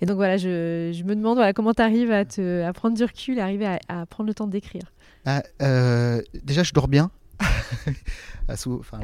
[0.00, 2.96] Et donc voilà, je, je me demande voilà, comment tu arrives à, te, à prendre
[2.96, 4.92] du recul et arriver à, à prendre le temps d'écrire?
[5.26, 7.10] Ah, euh, déjà, je dors bien.
[8.48, 8.54] ah,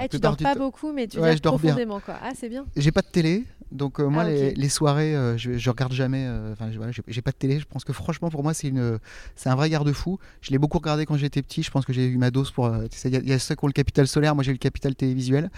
[0.09, 2.01] tu dors pas beaucoup, mais tu ouais, dors profondément.
[2.01, 2.17] Quoi.
[2.23, 2.65] Ah, c'est bien.
[2.77, 5.93] J'ai pas de télé, donc euh, moi, ah, les, les, soirées, euh, je, je, regarde
[5.93, 6.27] jamais.
[6.53, 6.71] Enfin,
[7.09, 7.59] j'ai pas de télé.
[7.59, 9.01] Je pense que franchement, pour moi, c'est une,
[9.35, 10.19] c'est un vrai garde-fou.
[10.41, 11.65] Je l'ai beaucoup regardé quand j'étais petit.
[11.65, 12.73] Je pense que j'ai eu ma dose pour.
[13.05, 14.37] Il y, a ceux qui ont le capital solaire.
[14.37, 15.51] Moi, j'ai le capital télévisuel.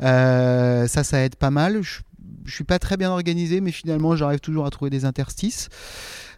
[0.00, 1.80] ça, ça aide pas mal.
[1.80, 2.00] Je,
[2.48, 5.68] je suis pas très bien organisé, mais finalement, j'arrive toujours à trouver des interstices.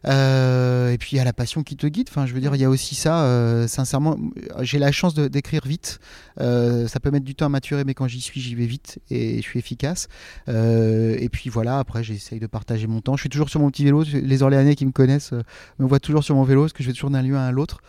[0.06, 2.08] Euh, et puis il y a la passion qui te guide.
[2.10, 3.24] Enfin, je veux dire, il y a aussi ça.
[3.24, 4.16] Euh, sincèrement,
[4.60, 6.00] j'ai la chance d'écrire vite.
[6.40, 8.98] Euh, ça peut mettre du temps à maturer, mais quand j'y suis, j'y vais vite
[9.10, 10.08] et je suis efficace.
[10.48, 13.16] et puis voilà, après, j'essaye de partager mon temps.
[13.16, 14.02] Je suis toujours sur mon petit vélo.
[14.02, 15.32] Les Orléanais qui me connaissent
[15.78, 17.80] me voient toujours sur mon vélo parce que je vais toujours d'un lieu à l'autre.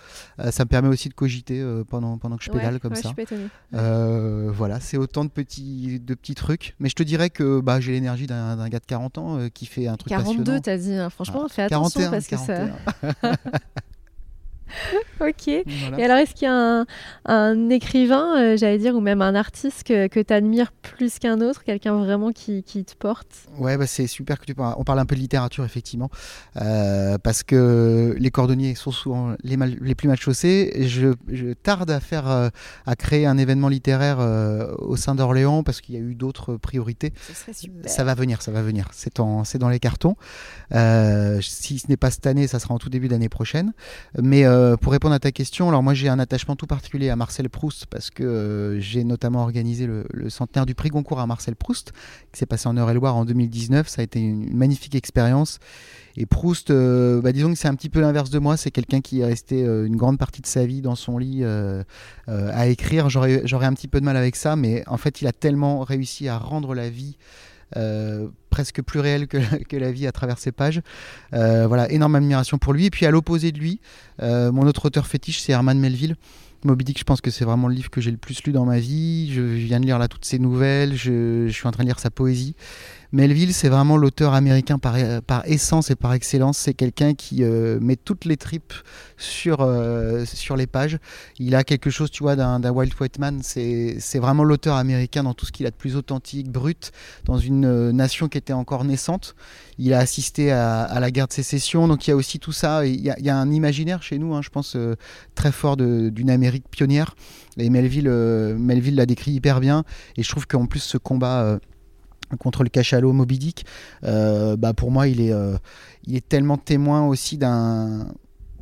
[0.51, 3.13] ça me permet aussi de cogiter pendant, pendant que je pédale comme ça.
[3.71, 6.75] voilà, c'est autant de petits, de petits trucs.
[6.79, 9.87] Mais je te dirais que bah, j'ai l'énergie d'un gars de 40 ans qui fait
[9.87, 10.93] un truc 42, t'as dit.
[10.93, 11.09] Hein.
[11.09, 12.67] Franchement, ah, fais attention parce que ça.
[15.19, 15.47] ok.
[15.47, 15.65] Et
[16.03, 16.85] alors, est-ce qu'il y a
[17.25, 21.63] un, écrivain, euh, j'allais dire, ou même un artiste que, tu admires plus qu'un autre,
[21.63, 23.27] quelqu'un vraiment qui, te porte?
[23.57, 24.75] Ouais, bah, c'est super que tu parles.
[24.77, 26.09] On parle un peu de littérature, effectivement,
[26.61, 30.71] euh, parce que les cordonniers sont souvent les, les plus mal chaussés.
[30.87, 32.49] Je, je, tarde à faire, euh,
[32.85, 34.19] à créer un événement littéraire
[34.79, 37.13] au sein d'Orléans parce qu'il y a eu d'autres priorités.
[37.85, 38.89] Ça va venir, ça va venir.
[38.93, 40.15] C'est dans les cartons.
[40.71, 43.73] si ce n'est pas cette année, ça sera en tout début d'année prochaine.
[44.19, 47.15] Mais euh, pour répondre à ta question, alors moi j'ai un attachement tout particulier à
[47.15, 51.55] Marcel Proust parce que euh, j'ai notamment organisé le, centenaire du prix Goncourt à Marcel
[51.55, 51.91] Proust
[52.31, 53.87] qui s'est passé en Eure-et-Loire en 2019.
[53.87, 55.59] Ça a été une, magnifique expérience.
[56.15, 58.55] Et Proust, euh, bah, disons que c'est un petit peu l'inverse de moi.
[58.57, 62.67] C'est quelqu'un qui est resté une grande partie de sa vie dans son lit à
[62.67, 63.09] écrire.
[63.09, 66.27] J'aurais un petit peu de mal avec ça, mais en fait il a tellement réussi
[66.27, 67.17] à rendre la vie
[67.77, 70.81] euh, presque plus réel que, la vie à travers ses pages.
[71.33, 72.85] Euh, voilà, énorme admiration pour lui.
[72.85, 73.79] Et puis à l'opposé de lui,
[74.21, 76.15] euh, mon autre auteur fétiche, c'est Herman Melville.
[76.63, 78.65] Moby Dick, je pense que c'est vraiment le livre que j'ai le plus lu dans
[78.65, 79.33] ma vie.
[79.33, 82.11] Je viens de lire là toutes ses nouvelles, je suis en train de lire sa
[82.11, 82.55] poésie.
[83.13, 84.95] Melville, c'est vraiment l'auteur américain par,
[85.27, 86.57] par, essence et par excellence.
[86.57, 88.73] C'est quelqu'un qui euh, met toutes les tripes
[89.17, 90.97] sur, euh, sur les pages.
[91.37, 93.41] Il a quelque chose, tu vois, d'un Wild White Man.
[93.43, 96.93] C'est vraiment l'auteur américain dans tout ce qu'il a de plus authentique, brut,
[97.25, 99.35] dans une euh, nation qui était encore naissante.
[99.77, 102.85] Il a assisté à, la guerre de sécession, donc il y a aussi tout ça.
[102.85, 104.77] Il y a, un imaginaire chez nous, hein, je pense,
[105.35, 107.15] très fort d'une Amérique pionnière.
[107.57, 109.83] Et Melville, Melville l'a décrit hyper bien.
[110.15, 111.59] Et je trouve qu'en plus, ce combat
[112.37, 113.65] contre le cachalot Moby Dick,
[114.03, 115.57] euh, bah pour moi, il est, euh,
[116.05, 118.07] il est tellement témoin aussi d'un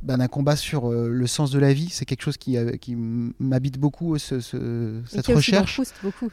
[0.01, 1.89] bah, d'un combat sur euh, le sens de la vie.
[1.89, 5.81] C'est quelque chose qui, qui m'habite beaucoup, ce, cette recherche.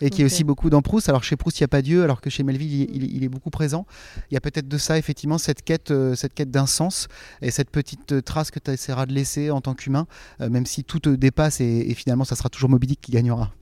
[0.01, 1.09] et qui est aussi beaucoup dans Proust.
[1.09, 3.51] Alors chez Proust, il n'y a pas Dieu, alors que chez Melville, il, est beaucoup
[3.51, 3.85] présent.
[4.31, 7.09] Il y a peut-être de ça, effectivement, cette quête, cette quête d'un sens
[7.43, 10.07] et cette petite trace que tu essaieras de laisser en tant qu'humain,
[10.39, 13.53] même si tout te dépasse et, et finalement, ça sera toujours Moby Dick qui gagnera.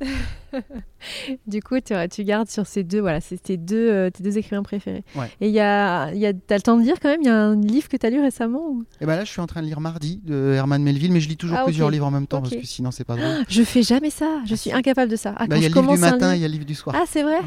[1.46, 4.38] du coup, tu, tu, gardes sur ces deux, voilà, c'est tes deux, euh, tes deux
[4.38, 5.04] écrivains préférés.
[5.40, 7.30] Et il y a, y a, t'as le temps de lire quand même Il y
[7.30, 8.82] a un livre que tu as lu récemment ou...
[8.82, 11.20] Et eh ben là, je suis en train de lire Mardi de Herman Melville, mais
[11.20, 13.44] je lis toujours ah, plusieurs livres en même temps parce que sinon c'est pas drôle.
[13.48, 14.40] je fais jamais ça.
[14.46, 15.34] Je suis incapable de ça.
[15.36, 16.74] Ah, bah, il y a le livre du matin, il y a le livre du
[16.74, 16.96] soir.
[16.98, 17.38] Ah, c'est vrai?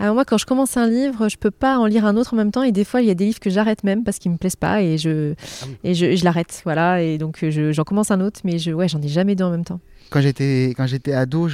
[0.00, 2.36] Alors moi, quand je commence un livre, je peux pas en lire un autre en
[2.36, 2.62] même temps.
[2.62, 4.56] Et des fois, il y a des livres que j'arrête même parce qu'ils me plaisent
[4.56, 6.60] pas et je ah et je, je l'arrête.
[6.64, 7.02] Voilà.
[7.02, 9.64] Et donc j'en commence un autre, mais je ouais, j'en ai jamais deux en même
[9.64, 11.48] temps quand j'étais quand j'étais ado,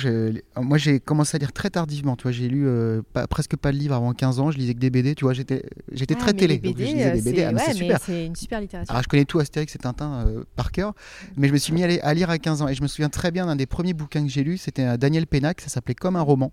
[0.57, 2.17] moi j'ai commencé à lire très tardivement.
[2.17, 4.51] Tu vois, j'ai lu euh, presque pas de livres avant 15 ans.
[4.51, 5.15] Je lisais que des BD.
[5.15, 6.59] Tu vois, j'étais j'étais ah, très télé.
[6.59, 7.43] donc je lisais des BD.
[7.43, 8.01] Ah, c'est super.
[8.05, 8.91] C'est une super littérature.
[8.93, 10.95] Alors je connais tout Astérix et Tintin euh, par cœur,
[11.37, 13.09] mais je me suis mis à, à, lire à 15 ans et je me souviens
[13.09, 14.57] très bien d'un des premiers bouquins que j'ai lu.
[14.57, 15.61] C'était Daniel Pénac.
[15.61, 16.53] Ça s'appelait Comme un roman.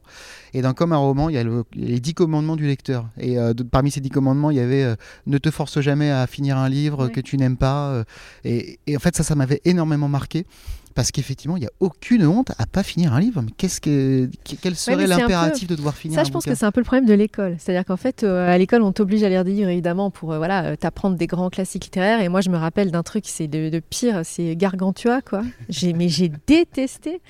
[0.53, 3.09] Et dans Comme un roman, il y a les 10 commandements du lecteur.
[3.19, 4.95] Et euh, parmi ces 10 commandements, il y avait
[5.27, 8.03] ne te force jamais à finir un livre que tu n'aimes pas.
[8.43, 10.45] Et, et en fait, ça, ça m'avait énormément marqué
[10.93, 13.41] parce qu'effectivement, il n'y a aucune honte à pas finir un livre.
[13.41, 14.29] Mais qu'est-ce que,
[14.61, 17.05] quel serait l'impératif de devoir finir Ça, je pense que c'est un peu le problème
[17.05, 17.55] de l'école.
[17.59, 20.37] C'est-à-dire qu'en fait, euh, à l'école, on t'oblige à lire des livres, évidemment, pour euh,
[20.37, 22.21] voilà, euh, t'apprendre des grands classiques littéraires.
[22.21, 25.43] Et moi, je me rappelle d'un truc, c'est de, pire, c'est Gargantua, quoi.
[25.69, 27.21] J'ai, mais j'ai détesté.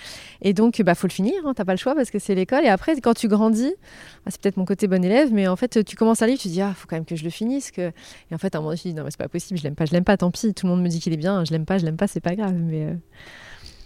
[0.41, 1.33] Et donc, bah, faut le finir.
[1.45, 2.65] Hein, t'as pas le choix parce que c'est l'école.
[2.65, 3.73] Et après, quand tu grandis,
[4.25, 6.47] ah, c'est peut-être mon côté bon élève, mais en fait, tu commences un livre, tu
[6.47, 7.71] te dis, ah, faut quand même que je le finisse.
[7.71, 7.91] Que...
[8.31, 9.75] Et en fait, à un moment, je dis, non, mais c'est pas possible, je l'aime
[9.75, 10.53] pas, je l'aime pas, tant pis.
[10.53, 12.19] Tout le monde me dit qu'il est bien, je l'aime pas, je l'aime pas, c'est
[12.19, 12.55] pas grave.
[12.55, 12.95] Mais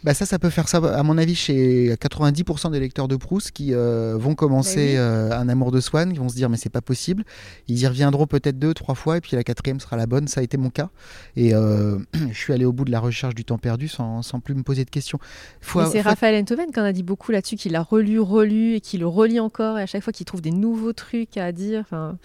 [0.05, 3.49] bah ça, ça peut faire ça, à mon avis, chez 90% des lecteurs de Proust
[3.49, 6.57] qui euh, vont commencer bah euh, un amour de Swann, qui vont se dire mais
[6.57, 7.23] c'est pas possible.
[7.67, 10.27] Ils y reviendront peut-être deux, trois fois, et puis la quatrième sera la bonne.
[10.27, 10.91] Ça a été mon cas.
[11.35, 14.39] Et euh, je suis allé au bout de la recherche du temps perdu sans, sans
[14.39, 15.17] plus me poser de questions.
[15.63, 18.99] c'est Raphaël Enthoven qui en a dit beaucoup là-dessus, qu'il a relu, relu, et qui
[18.99, 21.79] le relit encore, et à chaque fois qu'il trouve des nouveaux trucs à dire.
[21.79, 22.15] Enfin,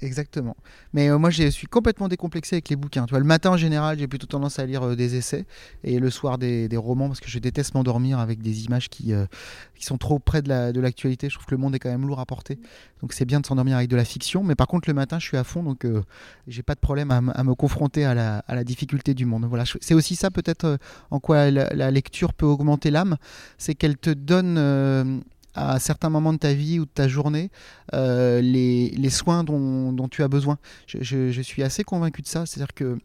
[0.00, 0.56] Exactement.
[0.92, 3.06] Mais moi, je suis complètement décomplexé avec les bouquins.
[3.06, 5.46] Tu vois, le matin, en général, j'ai plutôt tendance à lire des essais,
[5.84, 9.26] et le soir, des, romans parce que je déteste m'endormir avec des images qui, euh,
[9.74, 11.28] qui sont trop près de l'actualité.
[11.28, 12.58] je trouve que le monde est quand même lourd à porter.
[13.00, 14.42] Donc c'est bien de s'endormir avec de la fiction.
[14.42, 16.02] Mais par contre, le matin, je suis à fond, donc euh,
[16.46, 19.44] j'ai pas de problème à, me confronter à la, difficulté du monde.
[19.44, 20.76] Voilà, c'est aussi ça peut-être euh,
[21.10, 23.16] en quoi la, lecture peut augmenter l'âme,
[23.58, 25.22] c'est qu'elle te donne
[25.54, 27.50] à certains moments de ta vie ou de ta journée
[27.92, 30.58] les, les, soins dont, tu as besoin.
[30.86, 32.46] Je, suis assez convaincu de ça.
[32.46, 32.98] C'est-à-dire que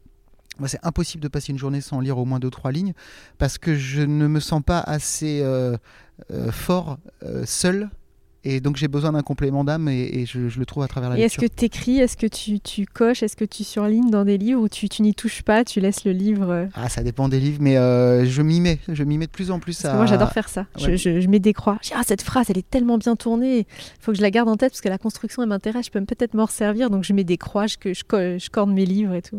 [0.66, 2.94] c'est impossible de passer une journée sans lire au moins deux trois lignes
[3.38, 5.78] parce que je ne me sens pas assez euh,
[6.32, 7.92] euh, fort euh, seul
[8.56, 11.24] et donc j'ai besoin d'un complément d'âme et, je, le trouve à travers la et
[11.24, 14.38] Est-ce que tu écris, est-ce que tu, tu coches, est-ce que tu surlignes dans des
[14.38, 17.40] livres ou tu, tu n'y touches pas, tu laisses le livre Ah ça dépend des
[17.40, 17.76] livres mais
[18.26, 19.82] je m'y mets, je m'y mets de plus en plus.
[19.82, 21.78] Parce moi j'adore faire ça, je, je, mets des croix.
[21.82, 23.66] Je dis, ah cette phrase elle est tellement bien tournée, il
[24.00, 26.04] faut que je la garde en tête parce que la construction elle m'intéresse, je peux
[26.06, 29.38] peut-être m'en servir donc je mets des croix, je, je, corne mes livres et tout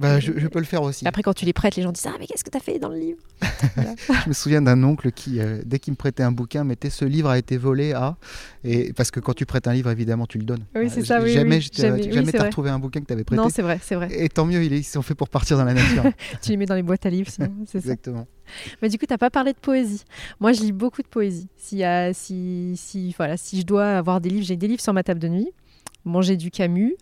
[0.00, 1.06] Bah, je, peux le faire aussi.
[1.06, 2.78] Après, quand tu les prêtes, les gens disent Ah, mais qu'est-ce que tu as fait
[2.78, 6.32] dans le livre Je me souviens d'un oncle qui, euh, dès qu'il me prêtait un
[6.32, 8.16] bouquin, mettait Ce livre a été volé à.
[8.64, 10.64] Et, parce que quand tu prêtes un livre, évidemment, tu le donnes.
[10.74, 11.20] Oui, c'est ça.
[11.20, 13.42] Oui, jamais oui, jamais, jamais t'as retrouvé un bouquin que tu avais prêté.
[13.42, 14.08] Non, c'est vrai, c'est vrai.
[14.10, 16.04] Et tant mieux, ils sont faits pour partir dans la nature.
[16.42, 17.78] tu les mets dans les boîtes à livres, sinon, c'est ça.
[17.78, 18.26] Exactement.
[18.80, 20.04] Mais du coup, tu n'as pas parlé de poésie.
[20.40, 21.48] Moi, je lis beaucoup de poésie.
[21.58, 21.82] Si,
[22.14, 25.20] si, si, voilà, si je dois avoir des livres, j'ai des livres sur ma table
[25.20, 25.50] de nuit.
[26.06, 26.96] Manger du Camus.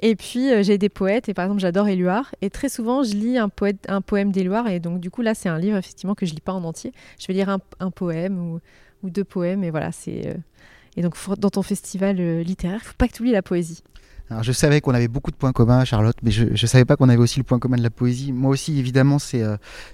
[0.00, 2.34] Et puis, euh, j'ai des poètes, et par exemple, j'adore Éluard.
[2.40, 4.68] Et très souvent, je lis un, poème d'Éluard.
[4.68, 6.92] Et donc, du coup, là, c'est un livre, effectivement, que je lis pas en entier.
[7.18, 8.60] Je vais lire un, poème ou,
[9.02, 9.64] ou, deux poèmes.
[9.64, 10.28] Et voilà, c'est.
[10.28, 10.34] Euh,
[10.96, 13.82] et donc, dans ton festival euh, littéraire, il faut pas que tu oublies la poésie.
[14.30, 16.96] Alors, je savais qu'on avait beaucoup de points communs, Charlotte, mais je ne savais pas
[16.96, 18.32] qu'on avait aussi le point commun de la poésie.
[18.32, 19.42] Moi aussi, évidemment, c'est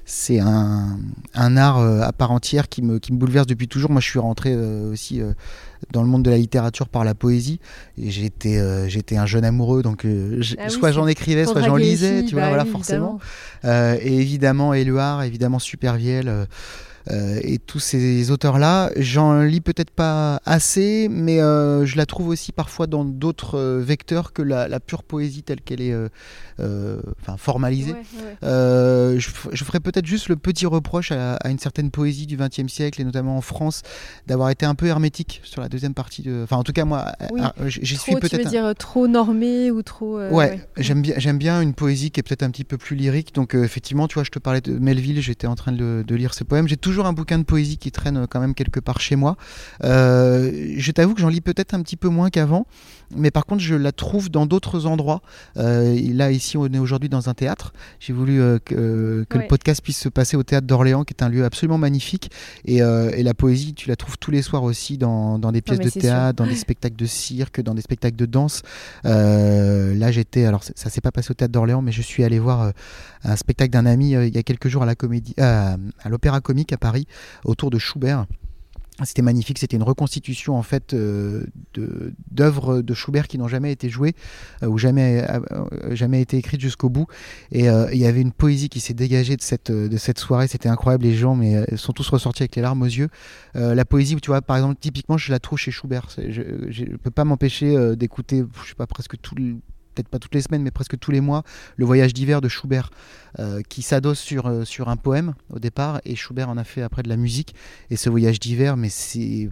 [0.05, 0.99] c'est un,
[1.35, 3.91] un, art à part entière qui me, qui me bouleverse depuis toujours.
[3.91, 5.23] Moi, je suis rentré aussi
[5.93, 7.61] dans le monde de la littérature par la poésie.
[7.99, 11.77] Et j'étais euh, j'étais un jeune amoureux, donc euh, ah soit j'en écrivais, soit j'en
[11.77, 13.19] lisais, tu vois, bah voilà, forcément.
[13.65, 16.47] Euh, et évidemment, Éluard, évidemment, Supervielle.
[17.11, 22.29] Euh, et tous ces auteurs-là, j'en lis peut-être pas assez, mais euh, je la trouve
[22.29, 25.95] aussi parfois dans d'autres euh, vecteurs que la, pure poésie telle qu'elle est
[26.59, 27.95] enfin, formalisée.
[28.43, 29.19] Je,
[29.53, 33.05] je, ferais peut-être juste le petit reproche à, une certaine poésie du XXe siècle, et
[33.05, 33.83] notamment en France,
[34.27, 36.23] d'avoir été un peu hermétique sur la deuxième partie.
[36.23, 36.43] De...
[36.45, 37.13] Enfin, en tout cas, moi,
[37.67, 38.31] j'y suis peut-être.
[38.31, 40.19] Tu veux dire trop normé ou trop.
[40.19, 43.35] ouais, j'aime bien, j'aime bien une poésie qui est peut-être un petit peu plus lyrique.
[43.35, 46.35] Donc, effectivement, tu vois, je te parlais de Melville, j'étais en train de, de lire
[46.35, 46.69] ses poèmes.
[46.69, 49.17] J'ai toujours toujours un bouquin de poésie qui traîne euh, quand même quelque part chez
[49.17, 49.37] moi.
[49.83, 52.69] Euh, je t'avoue que j'en lis peut-être un petit peu moins qu'avant,
[53.17, 55.21] mais par contre, je la trouve dans d'autres endroits.
[55.57, 57.73] Euh, là, ici, on est aujourd'hui dans un théâtre.
[57.99, 61.45] J'ai voulu que, le podcast puisse se passer au théâtre d'Orléans, qui est un lieu
[61.45, 62.31] absolument magnifique.
[62.65, 66.37] Et, la poésie, tu la trouves tous les soirs aussi dans, des pièces de théâtre,
[66.37, 68.63] dans des spectacles de cirque, dans des spectacles de danse.
[69.03, 72.73] là, j'étais, alors ça s'est pas passé au théâtre d'Orléans, mais je suis allé voir
[73.25, 75.77] un spectacle d'un ami il y a quelques jours à la comédie, à
[76.09, 77.07] l'Opéra Comique à Paris
[77.47, 78.27] autour de Schubert.
[79.03, 81.45] C'était magnifique, c'était une reconstitution en fait euh,
[82.31, 84.15] d'œuvres de, Schubert qui n'ont jamais été jouées
[84.63, 87.07] euh, ou jamais, euh, jamais été écrites jusqu'au bout.
[87.51, 90.69] Et il y avait une poésie qui s'est dégagée de cette, de cette soirée, c'était
[90.69, 93.09] incroyable, les gens mais, sont tous ressortis avec les larmes aux yeux.
[93.55, 96.07] la poésie, tu vois, par exemple, typiquement, je la trouve chez Schubert.
[96.17, 99.35] Je ne peux pas m'empêcher d'écouter, je sais pas, presque tout
[99.95, 101.43] peut-être pas toutes les semaines, mais presque tous les mois,
[101.77, 102.91] le voyage d'hiver de Schubert,
[103.39, 106.83] euh, qui s'adosse sur, euh, sur un poème au départ, et Schubert en a fait
[106.83, 107.55] après de la musique.
[107.91, 109.49] Et ce voyage d'hiver, mais c'est,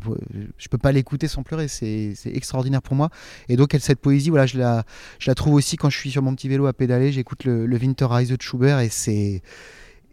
[0.59, 3.11] je peux pas l'écouter sans pleurer, c'est, extraordinaire pour moi.
[3.49, 4.85] Et donc cette poésie, voilà, je la,
[5.19, 7.67] je la trouve aussi quand je suis sur mon petit vélo à pédaler, j'écoute le,
[7.67, 9.43] le Winterreise de Schubert, et c'est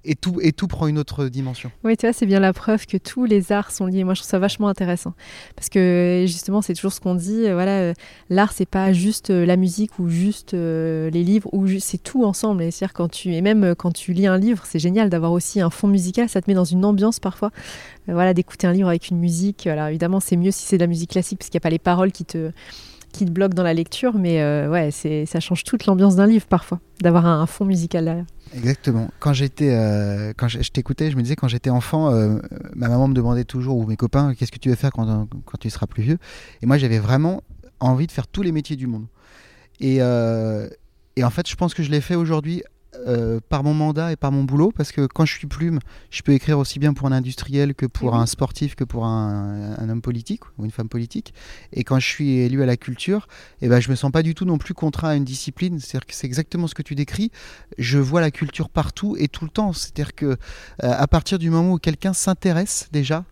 [0.05, 1.71] et tout, et tout prend une autre dimension.
[1.83, 4.03] Oui, tu vois, c'est bien la preuve que tous les arts sont liés.
[4.03, 5.13] Moi, je trouve ça vachement intéressant.
[5.55, 7.45] Parce que justement, c'est toujours ce qu'on dit.
[7.45, 7.93] Euh, voilà, euh,
[8.29, 12.63] l'art, c'est pas juste euh, la musique ou juste les livres, ou c'est tout ensemble.
[12.63, 15.69] Et, quand tu, et même quand tu lis un livre, c'est génial d'avoir aussi un
[15.69, 16.29] fond musical.
[16.29, 17.51] Ça te met dans une ambiance parfois.
[18.07, 19.67] voilà, d'écouter un livre avec une musique.
[19.67, 21.69] Alors évidemment, c'est mieux si c'est de la musique classique, parce qu'il n'y a pas
[21.69, 22.51] les paroles qui te
[23.11, 26.45] qui te bloquent dans la lecture, mais ouais, c'est ça change toute l'ambiance d'un livre
[26.45, 28.25] parfois, d'avoir un, un fond musical derrière.
[28.55, 29.09] Exactement.
[29.19, 32.39] Quand j'étais, euh, quand je, t'écoutais, je me disais quand j'étais enfant, euh,
[32.75, 35.57] ma maman me demandait toujours ou mes copains, qu'est-ce que tu veux faire quand, quand
[35.59, 36.17] tu seras plus vieux?
[36.61, 37.43] Et moi, j'avais vraiment
[37.79, 39.05] envie de faire tous les métiers du monde.
[39.79, 40.67] Et, euh,
[41.15, 42.63] et en fait, je pense que je l'ai fait aujourd'hui
[42.95, 46.23] euh, par mon mandat et par mon boulot, parce que quand je suis plume, je
[46.23, 50.01] peux écrire aussi bien pour un industriel que pour un sportif, que pour un, homme
[50.01, 51.33] politique ou une femme politique.
[51.71, 53.27] Et quand je suis élu à la culture,
[53.61, 55.79] et eh ben, je me sens pas du tout non plus contraint à une discipline.
[55.79, 57.31] C'est-à-dire que c'est exactement ce que tu décris.
[57.77, 59.71] Je vois la culture partout et tout le temps.
[59.71, 60.35] C'est-à-dire que euh,
[60.79, 63.23] à partir du moment où quelqu'un s'intéresse déjà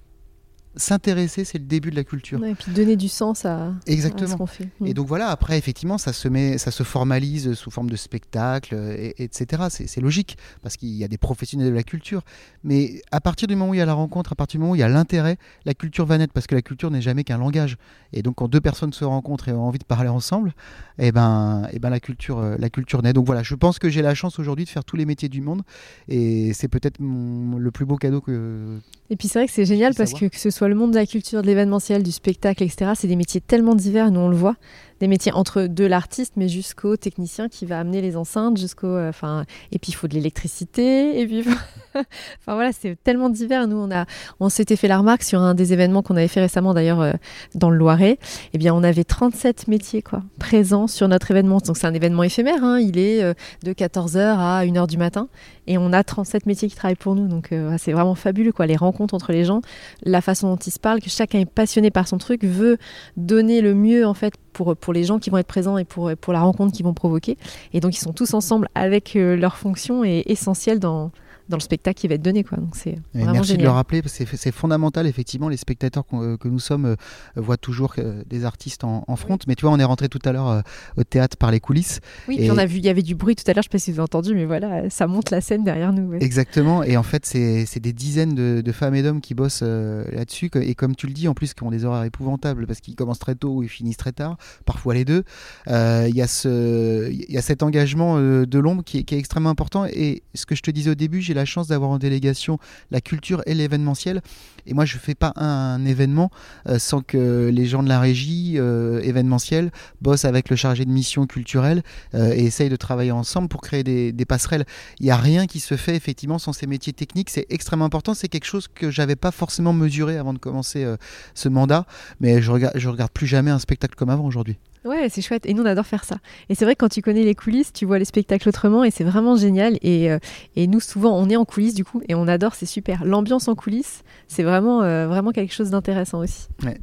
[0.77, 2.43] s'intéresser, c'est le début de la culture.
[2.45, 4.29] et puis donner du sens à, Exactement.
[4.29, 4.69] ce qu'on fait.
[4.85, 4.93] Et mm.
[4.93, 9.15] donc voilà, après, effectivement, ça se, met, ça se formalise sous forme de spectacle, et,
[9.23, 9.63] etc.
[9.69, 12.21] C'est logique, parce qu'il y a des professionnels de la culture.
[12.63, 14.73] Mais à partir du moment où il y a la rencontre, à partir du moment
[14.73, 17.23] où il y a l'intérêt, la culture va naître, parce que la culture n'est jamais
[17.23, 17.77] qu'un langage.
[18.13, 20.53] Et donc quand deux personnes se rencontrent et ont envie de parler ensemble,
[20.99, 23.13] et eh ben, et eh ben la, culture, euh, la culture naît.
[23.13, 25.41] Donc voilà, je pense que j'ai la chance aujourd'hui de faire tous les métiers du
[25.41, 25.63] monde,
[26.07, 28.79] et c'est peut-être le plus beau cadeau que...
[29.09, 30.97] Et puis c'est vrai que c'est génial parce que que ce soit le monde de
[30.97, 34.35] la culture, de l'événementiel, du spectacle, etc., c'est des métiers tellement divers, nous on le
[34.35, 34.55] voit,
[34.99, 39.09] des métiers entre de l'artiste, mais jusqu'au technicien qui va amener les enceintes, jusqu'au, euh,
[39.09, 41.43] enfin, et puis il faut de l'électricité, et puis,
[41.95, 43.67] enfin voilà, c'est tellement divers.
[43.67, 44.05] Nous on a,
[44.39, 47.13] on s'était fait la remarque sur un des événements qu'on avait fait récemment d'ailleurs euh,
[47.55, 48.17] dans le Loiret.
[48.53, 51.59] Eh bien, on avait 37 métiers quoi présents sur notre événement.
[51.59, 52.79] Donc c'est un événement éphémère, hein.
[52.79, 53.33] il est euh,
[53.63, 55.27] de 14h à 1h du matin,
[55.67, 57.27] et on a 37 métiers qui travaillent pour nous.
[57.27, 59.61] Donc c'est vraiment fabuleux quoi, les rencontres entre les gens,
[60.03, 62.77] la façon dont ils se parlent, que chacun est passionné par son truc, veut
[63.15, 64.33] donner le mieux en fait
[64.75, 67.37] pour, les gens qui vont être présents et pour, pour la rencontre qu'ils vont provoquer.
[67.73, 71.11] Et donc ils sont tous ensemble avec leur fonction et essentielle dans,
[71.49, 72.43] dans le spectacle qui va être donné.
[72.43, 72.57] Quoi.
[72.57, 76.47] Donc c'est merci de le rappeler, parce que c'est fondamental, effectivement, les spectateurs euh, que
[76.47, 76.95] nous sommes euh,
[77.35, 80.31] voient toujours euh, des artistes en, front, mais tu vois, on est rentré tout à
[80.31, 80.61] l'heure
[80.95, 82.01] au théâtre par les coulisses.
[82.27, 83.69] Oui, et puis on a vu, il y avait du bruit tout à l'heure, je
[83.69, 86.13] ne sais pas si vous avez entendu, mais voilà, ça monte la scène derrière nous.
[86.15, 90.75] Exactement, et en fait, c'est des dizaines de, femmes et d'hommes qui bossent là-dessus, et
[90.75, 93.35] comme tu le dis, en plus, qui ont des horaires épouvantables, parce qu'ils commencent très
[93.35, 95.23] tôt ou ils finissent très tard, parfois les deux,
[95.67, 99.85] il y, a ce, y a cet engagement de l'ombre qui, qui, est extrêmement important,
[99.85, 102.59] et ce que je te disais au début, j'ai la chance d'avoir en délégation
[102.91, 104.21] la culture et l'événementiel.
[104.65, 106.29] Et moi, je fais pas un, événement
[106.67, 109.71] euh, sans que les gens de la régie euh, événementielle
[110.01, 111.83] bossent avec le chargé de mission culturelle
[112.13, 114.65] euh, et essayent de travailler ensemble pour créer des, passerelles.
[114.99, 117.29] Il n'y a rien qui se fait effectivement sans ces métiers techniques.
[117.29, 118.13] C'est extrêmement important.
[118.13, 120.85] C'est quelque chose que j'avais pas forcément mesuré avant de commencer
[121.33, 121.85] ce mandat.
[122.19, 124.57] Mais je regarde, je regarde plus jamais un spectacle comme avant aujourd'hui.
[124.87, 125.45] Ouais, c'est chouette.
[125.45, 126.17] Et nous, on adore faire ça.
[126.49, 128.91] Et c'est vrai que quand tu connais les coulisses, tu vois les spectacles autrement et
[128.91, 129.77] c'est vraiment génial.
[129.81, 130.19] Et, euh,
[130.55, 133.03] et, nous, souvent, on est en coulisses du coup et on adore, c'est super.
[133.05, 136.47] L'ambiance en coulisses, c'est vraiment, euh, vraiment quelque chose d'intéressant aussi.
[136.63, 136.77] Ouais.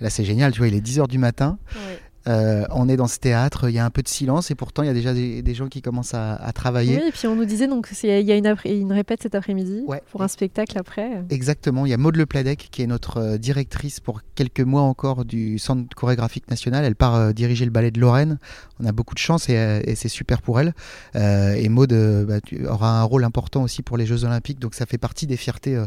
[0.00, 0.52] Là, c'est génial.
[0.52, 1.58] Tu vois, il est 10h du matin.
[1.74, 1.98] Ouais.
[2.28, 4.82] Euh, on est dans ce théâtre, il y a un peu de silence et pourtant
[4.82, 6.96] il y a déjà des, gens qui commencent à, travailler.
[6.96, 9.84] Oui, et puis on nous disait donc il y a une, une répète cet après-midi
[10.10, 11.24] pour un spectacle après.
[11.30, 14.82] Exactement, il y a Maud Le Pladec qui est notre euh, directrice pour quelques mois
[14.82, 16.84] encore du Centre chorégraphique national.
[16.84, 18.38] Elle part euh, diriger le ballet de Lorraine.
[18.80, 20.72] On a beaucoup de chance et, c'est super pour elle.
[21.14, 24.98] et Maud bah, aura un rôle important aussi pour les Jeux Olympiques, donc ça fait
[24.98, 25.78] partie des fiertés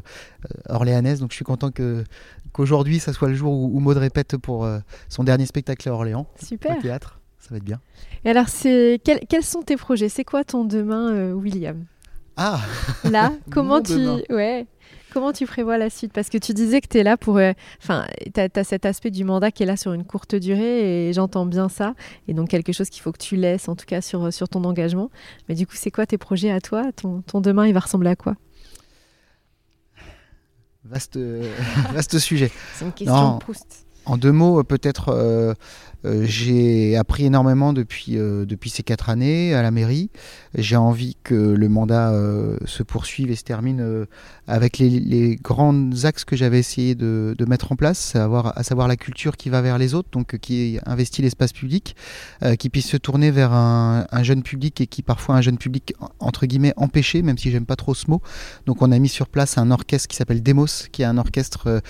[0.69, 1.19] orléanaises.
[1.19, 2.03] Donc je suis content que
[2.51, 4.67] qu'aujourd'hui, ça soit le jour où, Maud répète pour
[5.09, 6.22] son dernier spectacle à Orléans.
[6.41, 6.77] Super.
[6.77, 7.19] Au théâtre.
[7.39, 7.81] Ça va être bien.
[8.23, 10.07] Et alors, c'est quels sont tes projets?
[10.07, 11.85] C'est quoi ton demain, euh, William?
[12.37, 12.61] Ah
[13.03, 13.95] Là, comment tu.
[14.29, 14.65] Ouais.
[15.11, 16.13] Comment tu prévois la suite?
[16.13, 17.37] Parce que tu disais que tu es là pour.
[17.37, 17.51] Euh,
[17.81, 21.13] enfin, tu as, cet aspect du mandat qui est là sur une courte durée et
[21.13, 21.95] j'entends bien ça.
[22.29, 24.63] Et donc, quelque chose qu'il faut que tu laisses, en tout cas, sur, sur ton
[24.63, 25.11] engagement.
[25.49, 26.91] Mais du coup, c'est quoi tes projets à toi?
[26.95, 28.35] Ton, ton demain, il va ressembler à quoi?
[30.85, 31.17] Vaste,
[31.93, 32.51] vaste sujet.
[32.73, 33.85] C'est une question de Proust.
[34.05, 35.53] En deux mots, peut-être, euh, euh,
[36.05, 40.09] j'ai appris énormément depuis, euh, depuis ces quatre années à la mairie.
[40.55, 42.13] J'ai envie que le mandat
[42.65, 44.05] se poursuive et se termine
[44.47, 49.35] avec les, grands axes que j'avais essayé de, mettre en place, à savoir, la culture
[49.35, 51.95] qui va vers les autres, donc qui investit l'espace public,
[52.59, 56.45] qui puisse se tourner vers un, jeune public et qui parfois un jeune public entre
[56.45, 58.21] guillemets empêché, même si j'aime pas trop ce mot.
[58.65, 61.81] Donc on a mis sur place un orchestre qui s'appelle Demos, qui est un orchestre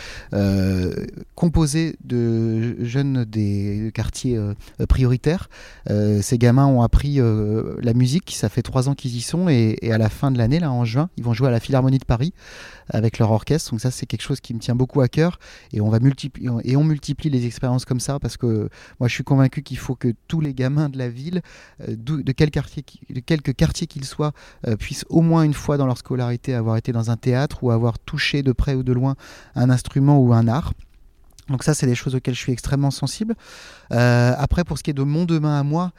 [1.35, 4.53] composé de jeunes des quartiers euh,
[4.87, 5.49] prioritaires.
[5.89, 9.47] Euh, ces gamins ont appris euh, la musique, ça fait trois ans qu'ils y sont,
[9.47, 11.99] et, à la fin de l'année, là en juin, ils vont jouer à la Philharmonie
[11.99, 12.33] de Paris
[12.89, 13.71] avec leur orchestre.
[13.71, 15.39] Donc ça, c'est quelque chose qui me tient beaucoup à cœur,
[15.71, 19.13] et on va multiplier et on multiplie les expériences comme ça parce que moi, je
[19.13, 21.41] suis convaincu qu'il faut que tous les gamins de la ville,
[21.87, 22.83] de quel quartier,
[23.57, 24.33] quartier qu'ils soient,
[24.79, 27.99] puissent au moins une fois dans leur scolarité avoir été dans un théâtre ou avoir
[27.99, 29.15] touché de près ou de loin
[29.55, 30.73] un instrument ou un art.
[31.49, 33.35] Donc ça, c'est des choses auxquelles je suis extrêmement sensible.
[33.91, 35.91] Euh, après, pour ce qui est de mon demain à moi,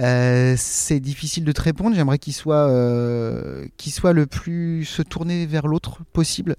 [0.00, 1.94] euh, c'est difficile de te répondre.
[1.94, 6.56] J'aimerais qu'il soit, euh, soit le plus se tourner vers l'autre possible.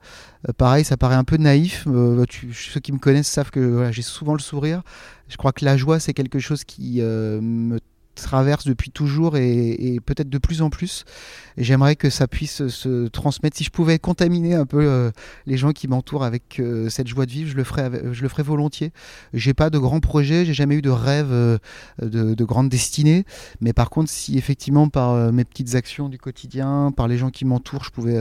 [0.58, 1.86] pareil, ça paraît un peu naïf.
[1.86, 4.84] ceux qui me connaissent savent que j'ai souvent le sourire.
[5.30, 7.80] Je crois que la joie, c'est quelque chose qui me
[8.16, 11.06] traverse depuis toujours et, peut-être de plus en plus.
[11.58, 13.58] J'aimerais que ça puisse se transmettre.
[13.58, 15.12] Si je pouvais contaminer un peu euh,
[15.46, 18.44] les gens qui m'entourent avec euh, cette joie de vivre, je le ferais, je le
[18.44, 18.92] volontiers.
[19.34, 21.58] J'ai pas de grands projets, j'ai jamais eu de rêve euh,
[22.02, 23.26] de, de, grande destinée.
[23.62, 27.46] Mais par contre, si effectivement par mes petites actions du quotidien, par les gens qui
[27.46, 28.18] m'entourent, je pouvais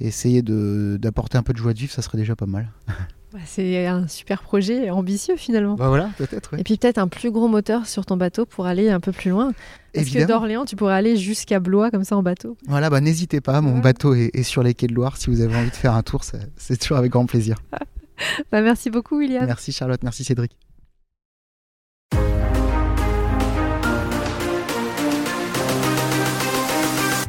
[0.00, 2.70] essayer d'apporter un peu de joie de vivre, ça serait déjà pas mal.
[3.36, 5.74] Bah, c'est un super projet ambitieux finalement.
[5.74, 6.58] Bah voilà, peut-être.
[6.58, 9.28] Et puis peut-être un plus gros moteur sur ton bateau pour aller un peu plus
[9.28, 9.52] loin.
[9.92, 12.56] Parce que d'Orléans, tu pourrais aller jusqu'à Blois comme ça en bateau.
[12.66, 15.18] Voilà, bah n'hésitez pas, mon bateau est, sur les quais de Loire.
[15.18, 17.58] Si vous avez envie de faire un tour, c'est toujours avec grand plaisir.
[18.52, 19.44] bah, merci beaucoup, William.
[19.44, 20.56] Merci Charlotte, merci Cédric.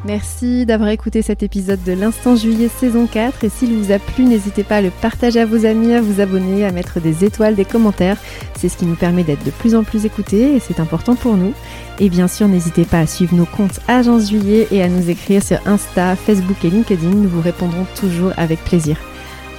[0.08, 4.24] Merci d'avoir écouté cet épisode de l'Instant Juillet saison 4 et s'il vous a plu,
[4.24, 7.54] n'hésitez pas à le partager à vos amis, à vous abonner, à mettre des étoiles,
[7.54, 8.16] des commentaires.
[8.56, 11.36] C'est ce qui nous permet d'être de plus en plus écoutés et c'est important pour
[11.36, 11.52] nous.
[11.98, 15.42] Et bien sûr, n'hésitez pas à suivre nos comptes Agence Juillet et à nous écrire
[15.42, 17.10] sur Insta, Facebook et LinkedIn.
[17.10, 18.96] Nous vous répondrons toujours avec plaisir.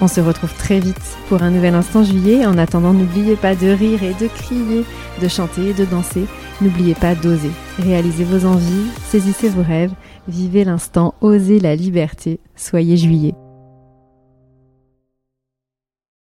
[0.01, 2.47] On se retrouve très vite pour un nouvel instant juillet.
[2.47, 4.83] En attendant, n'oubliez pas de rire et de crier,
[5.21, 6.25] de chanter et de danser.
[6.59, 7.51] N'oubliez pas d'oser.
[7.77, 9.93] Réalisez vos envies, saisissez vos rêves
[10.29, 13.33] Vivez l'instant, osez la liberté, soyez juillet.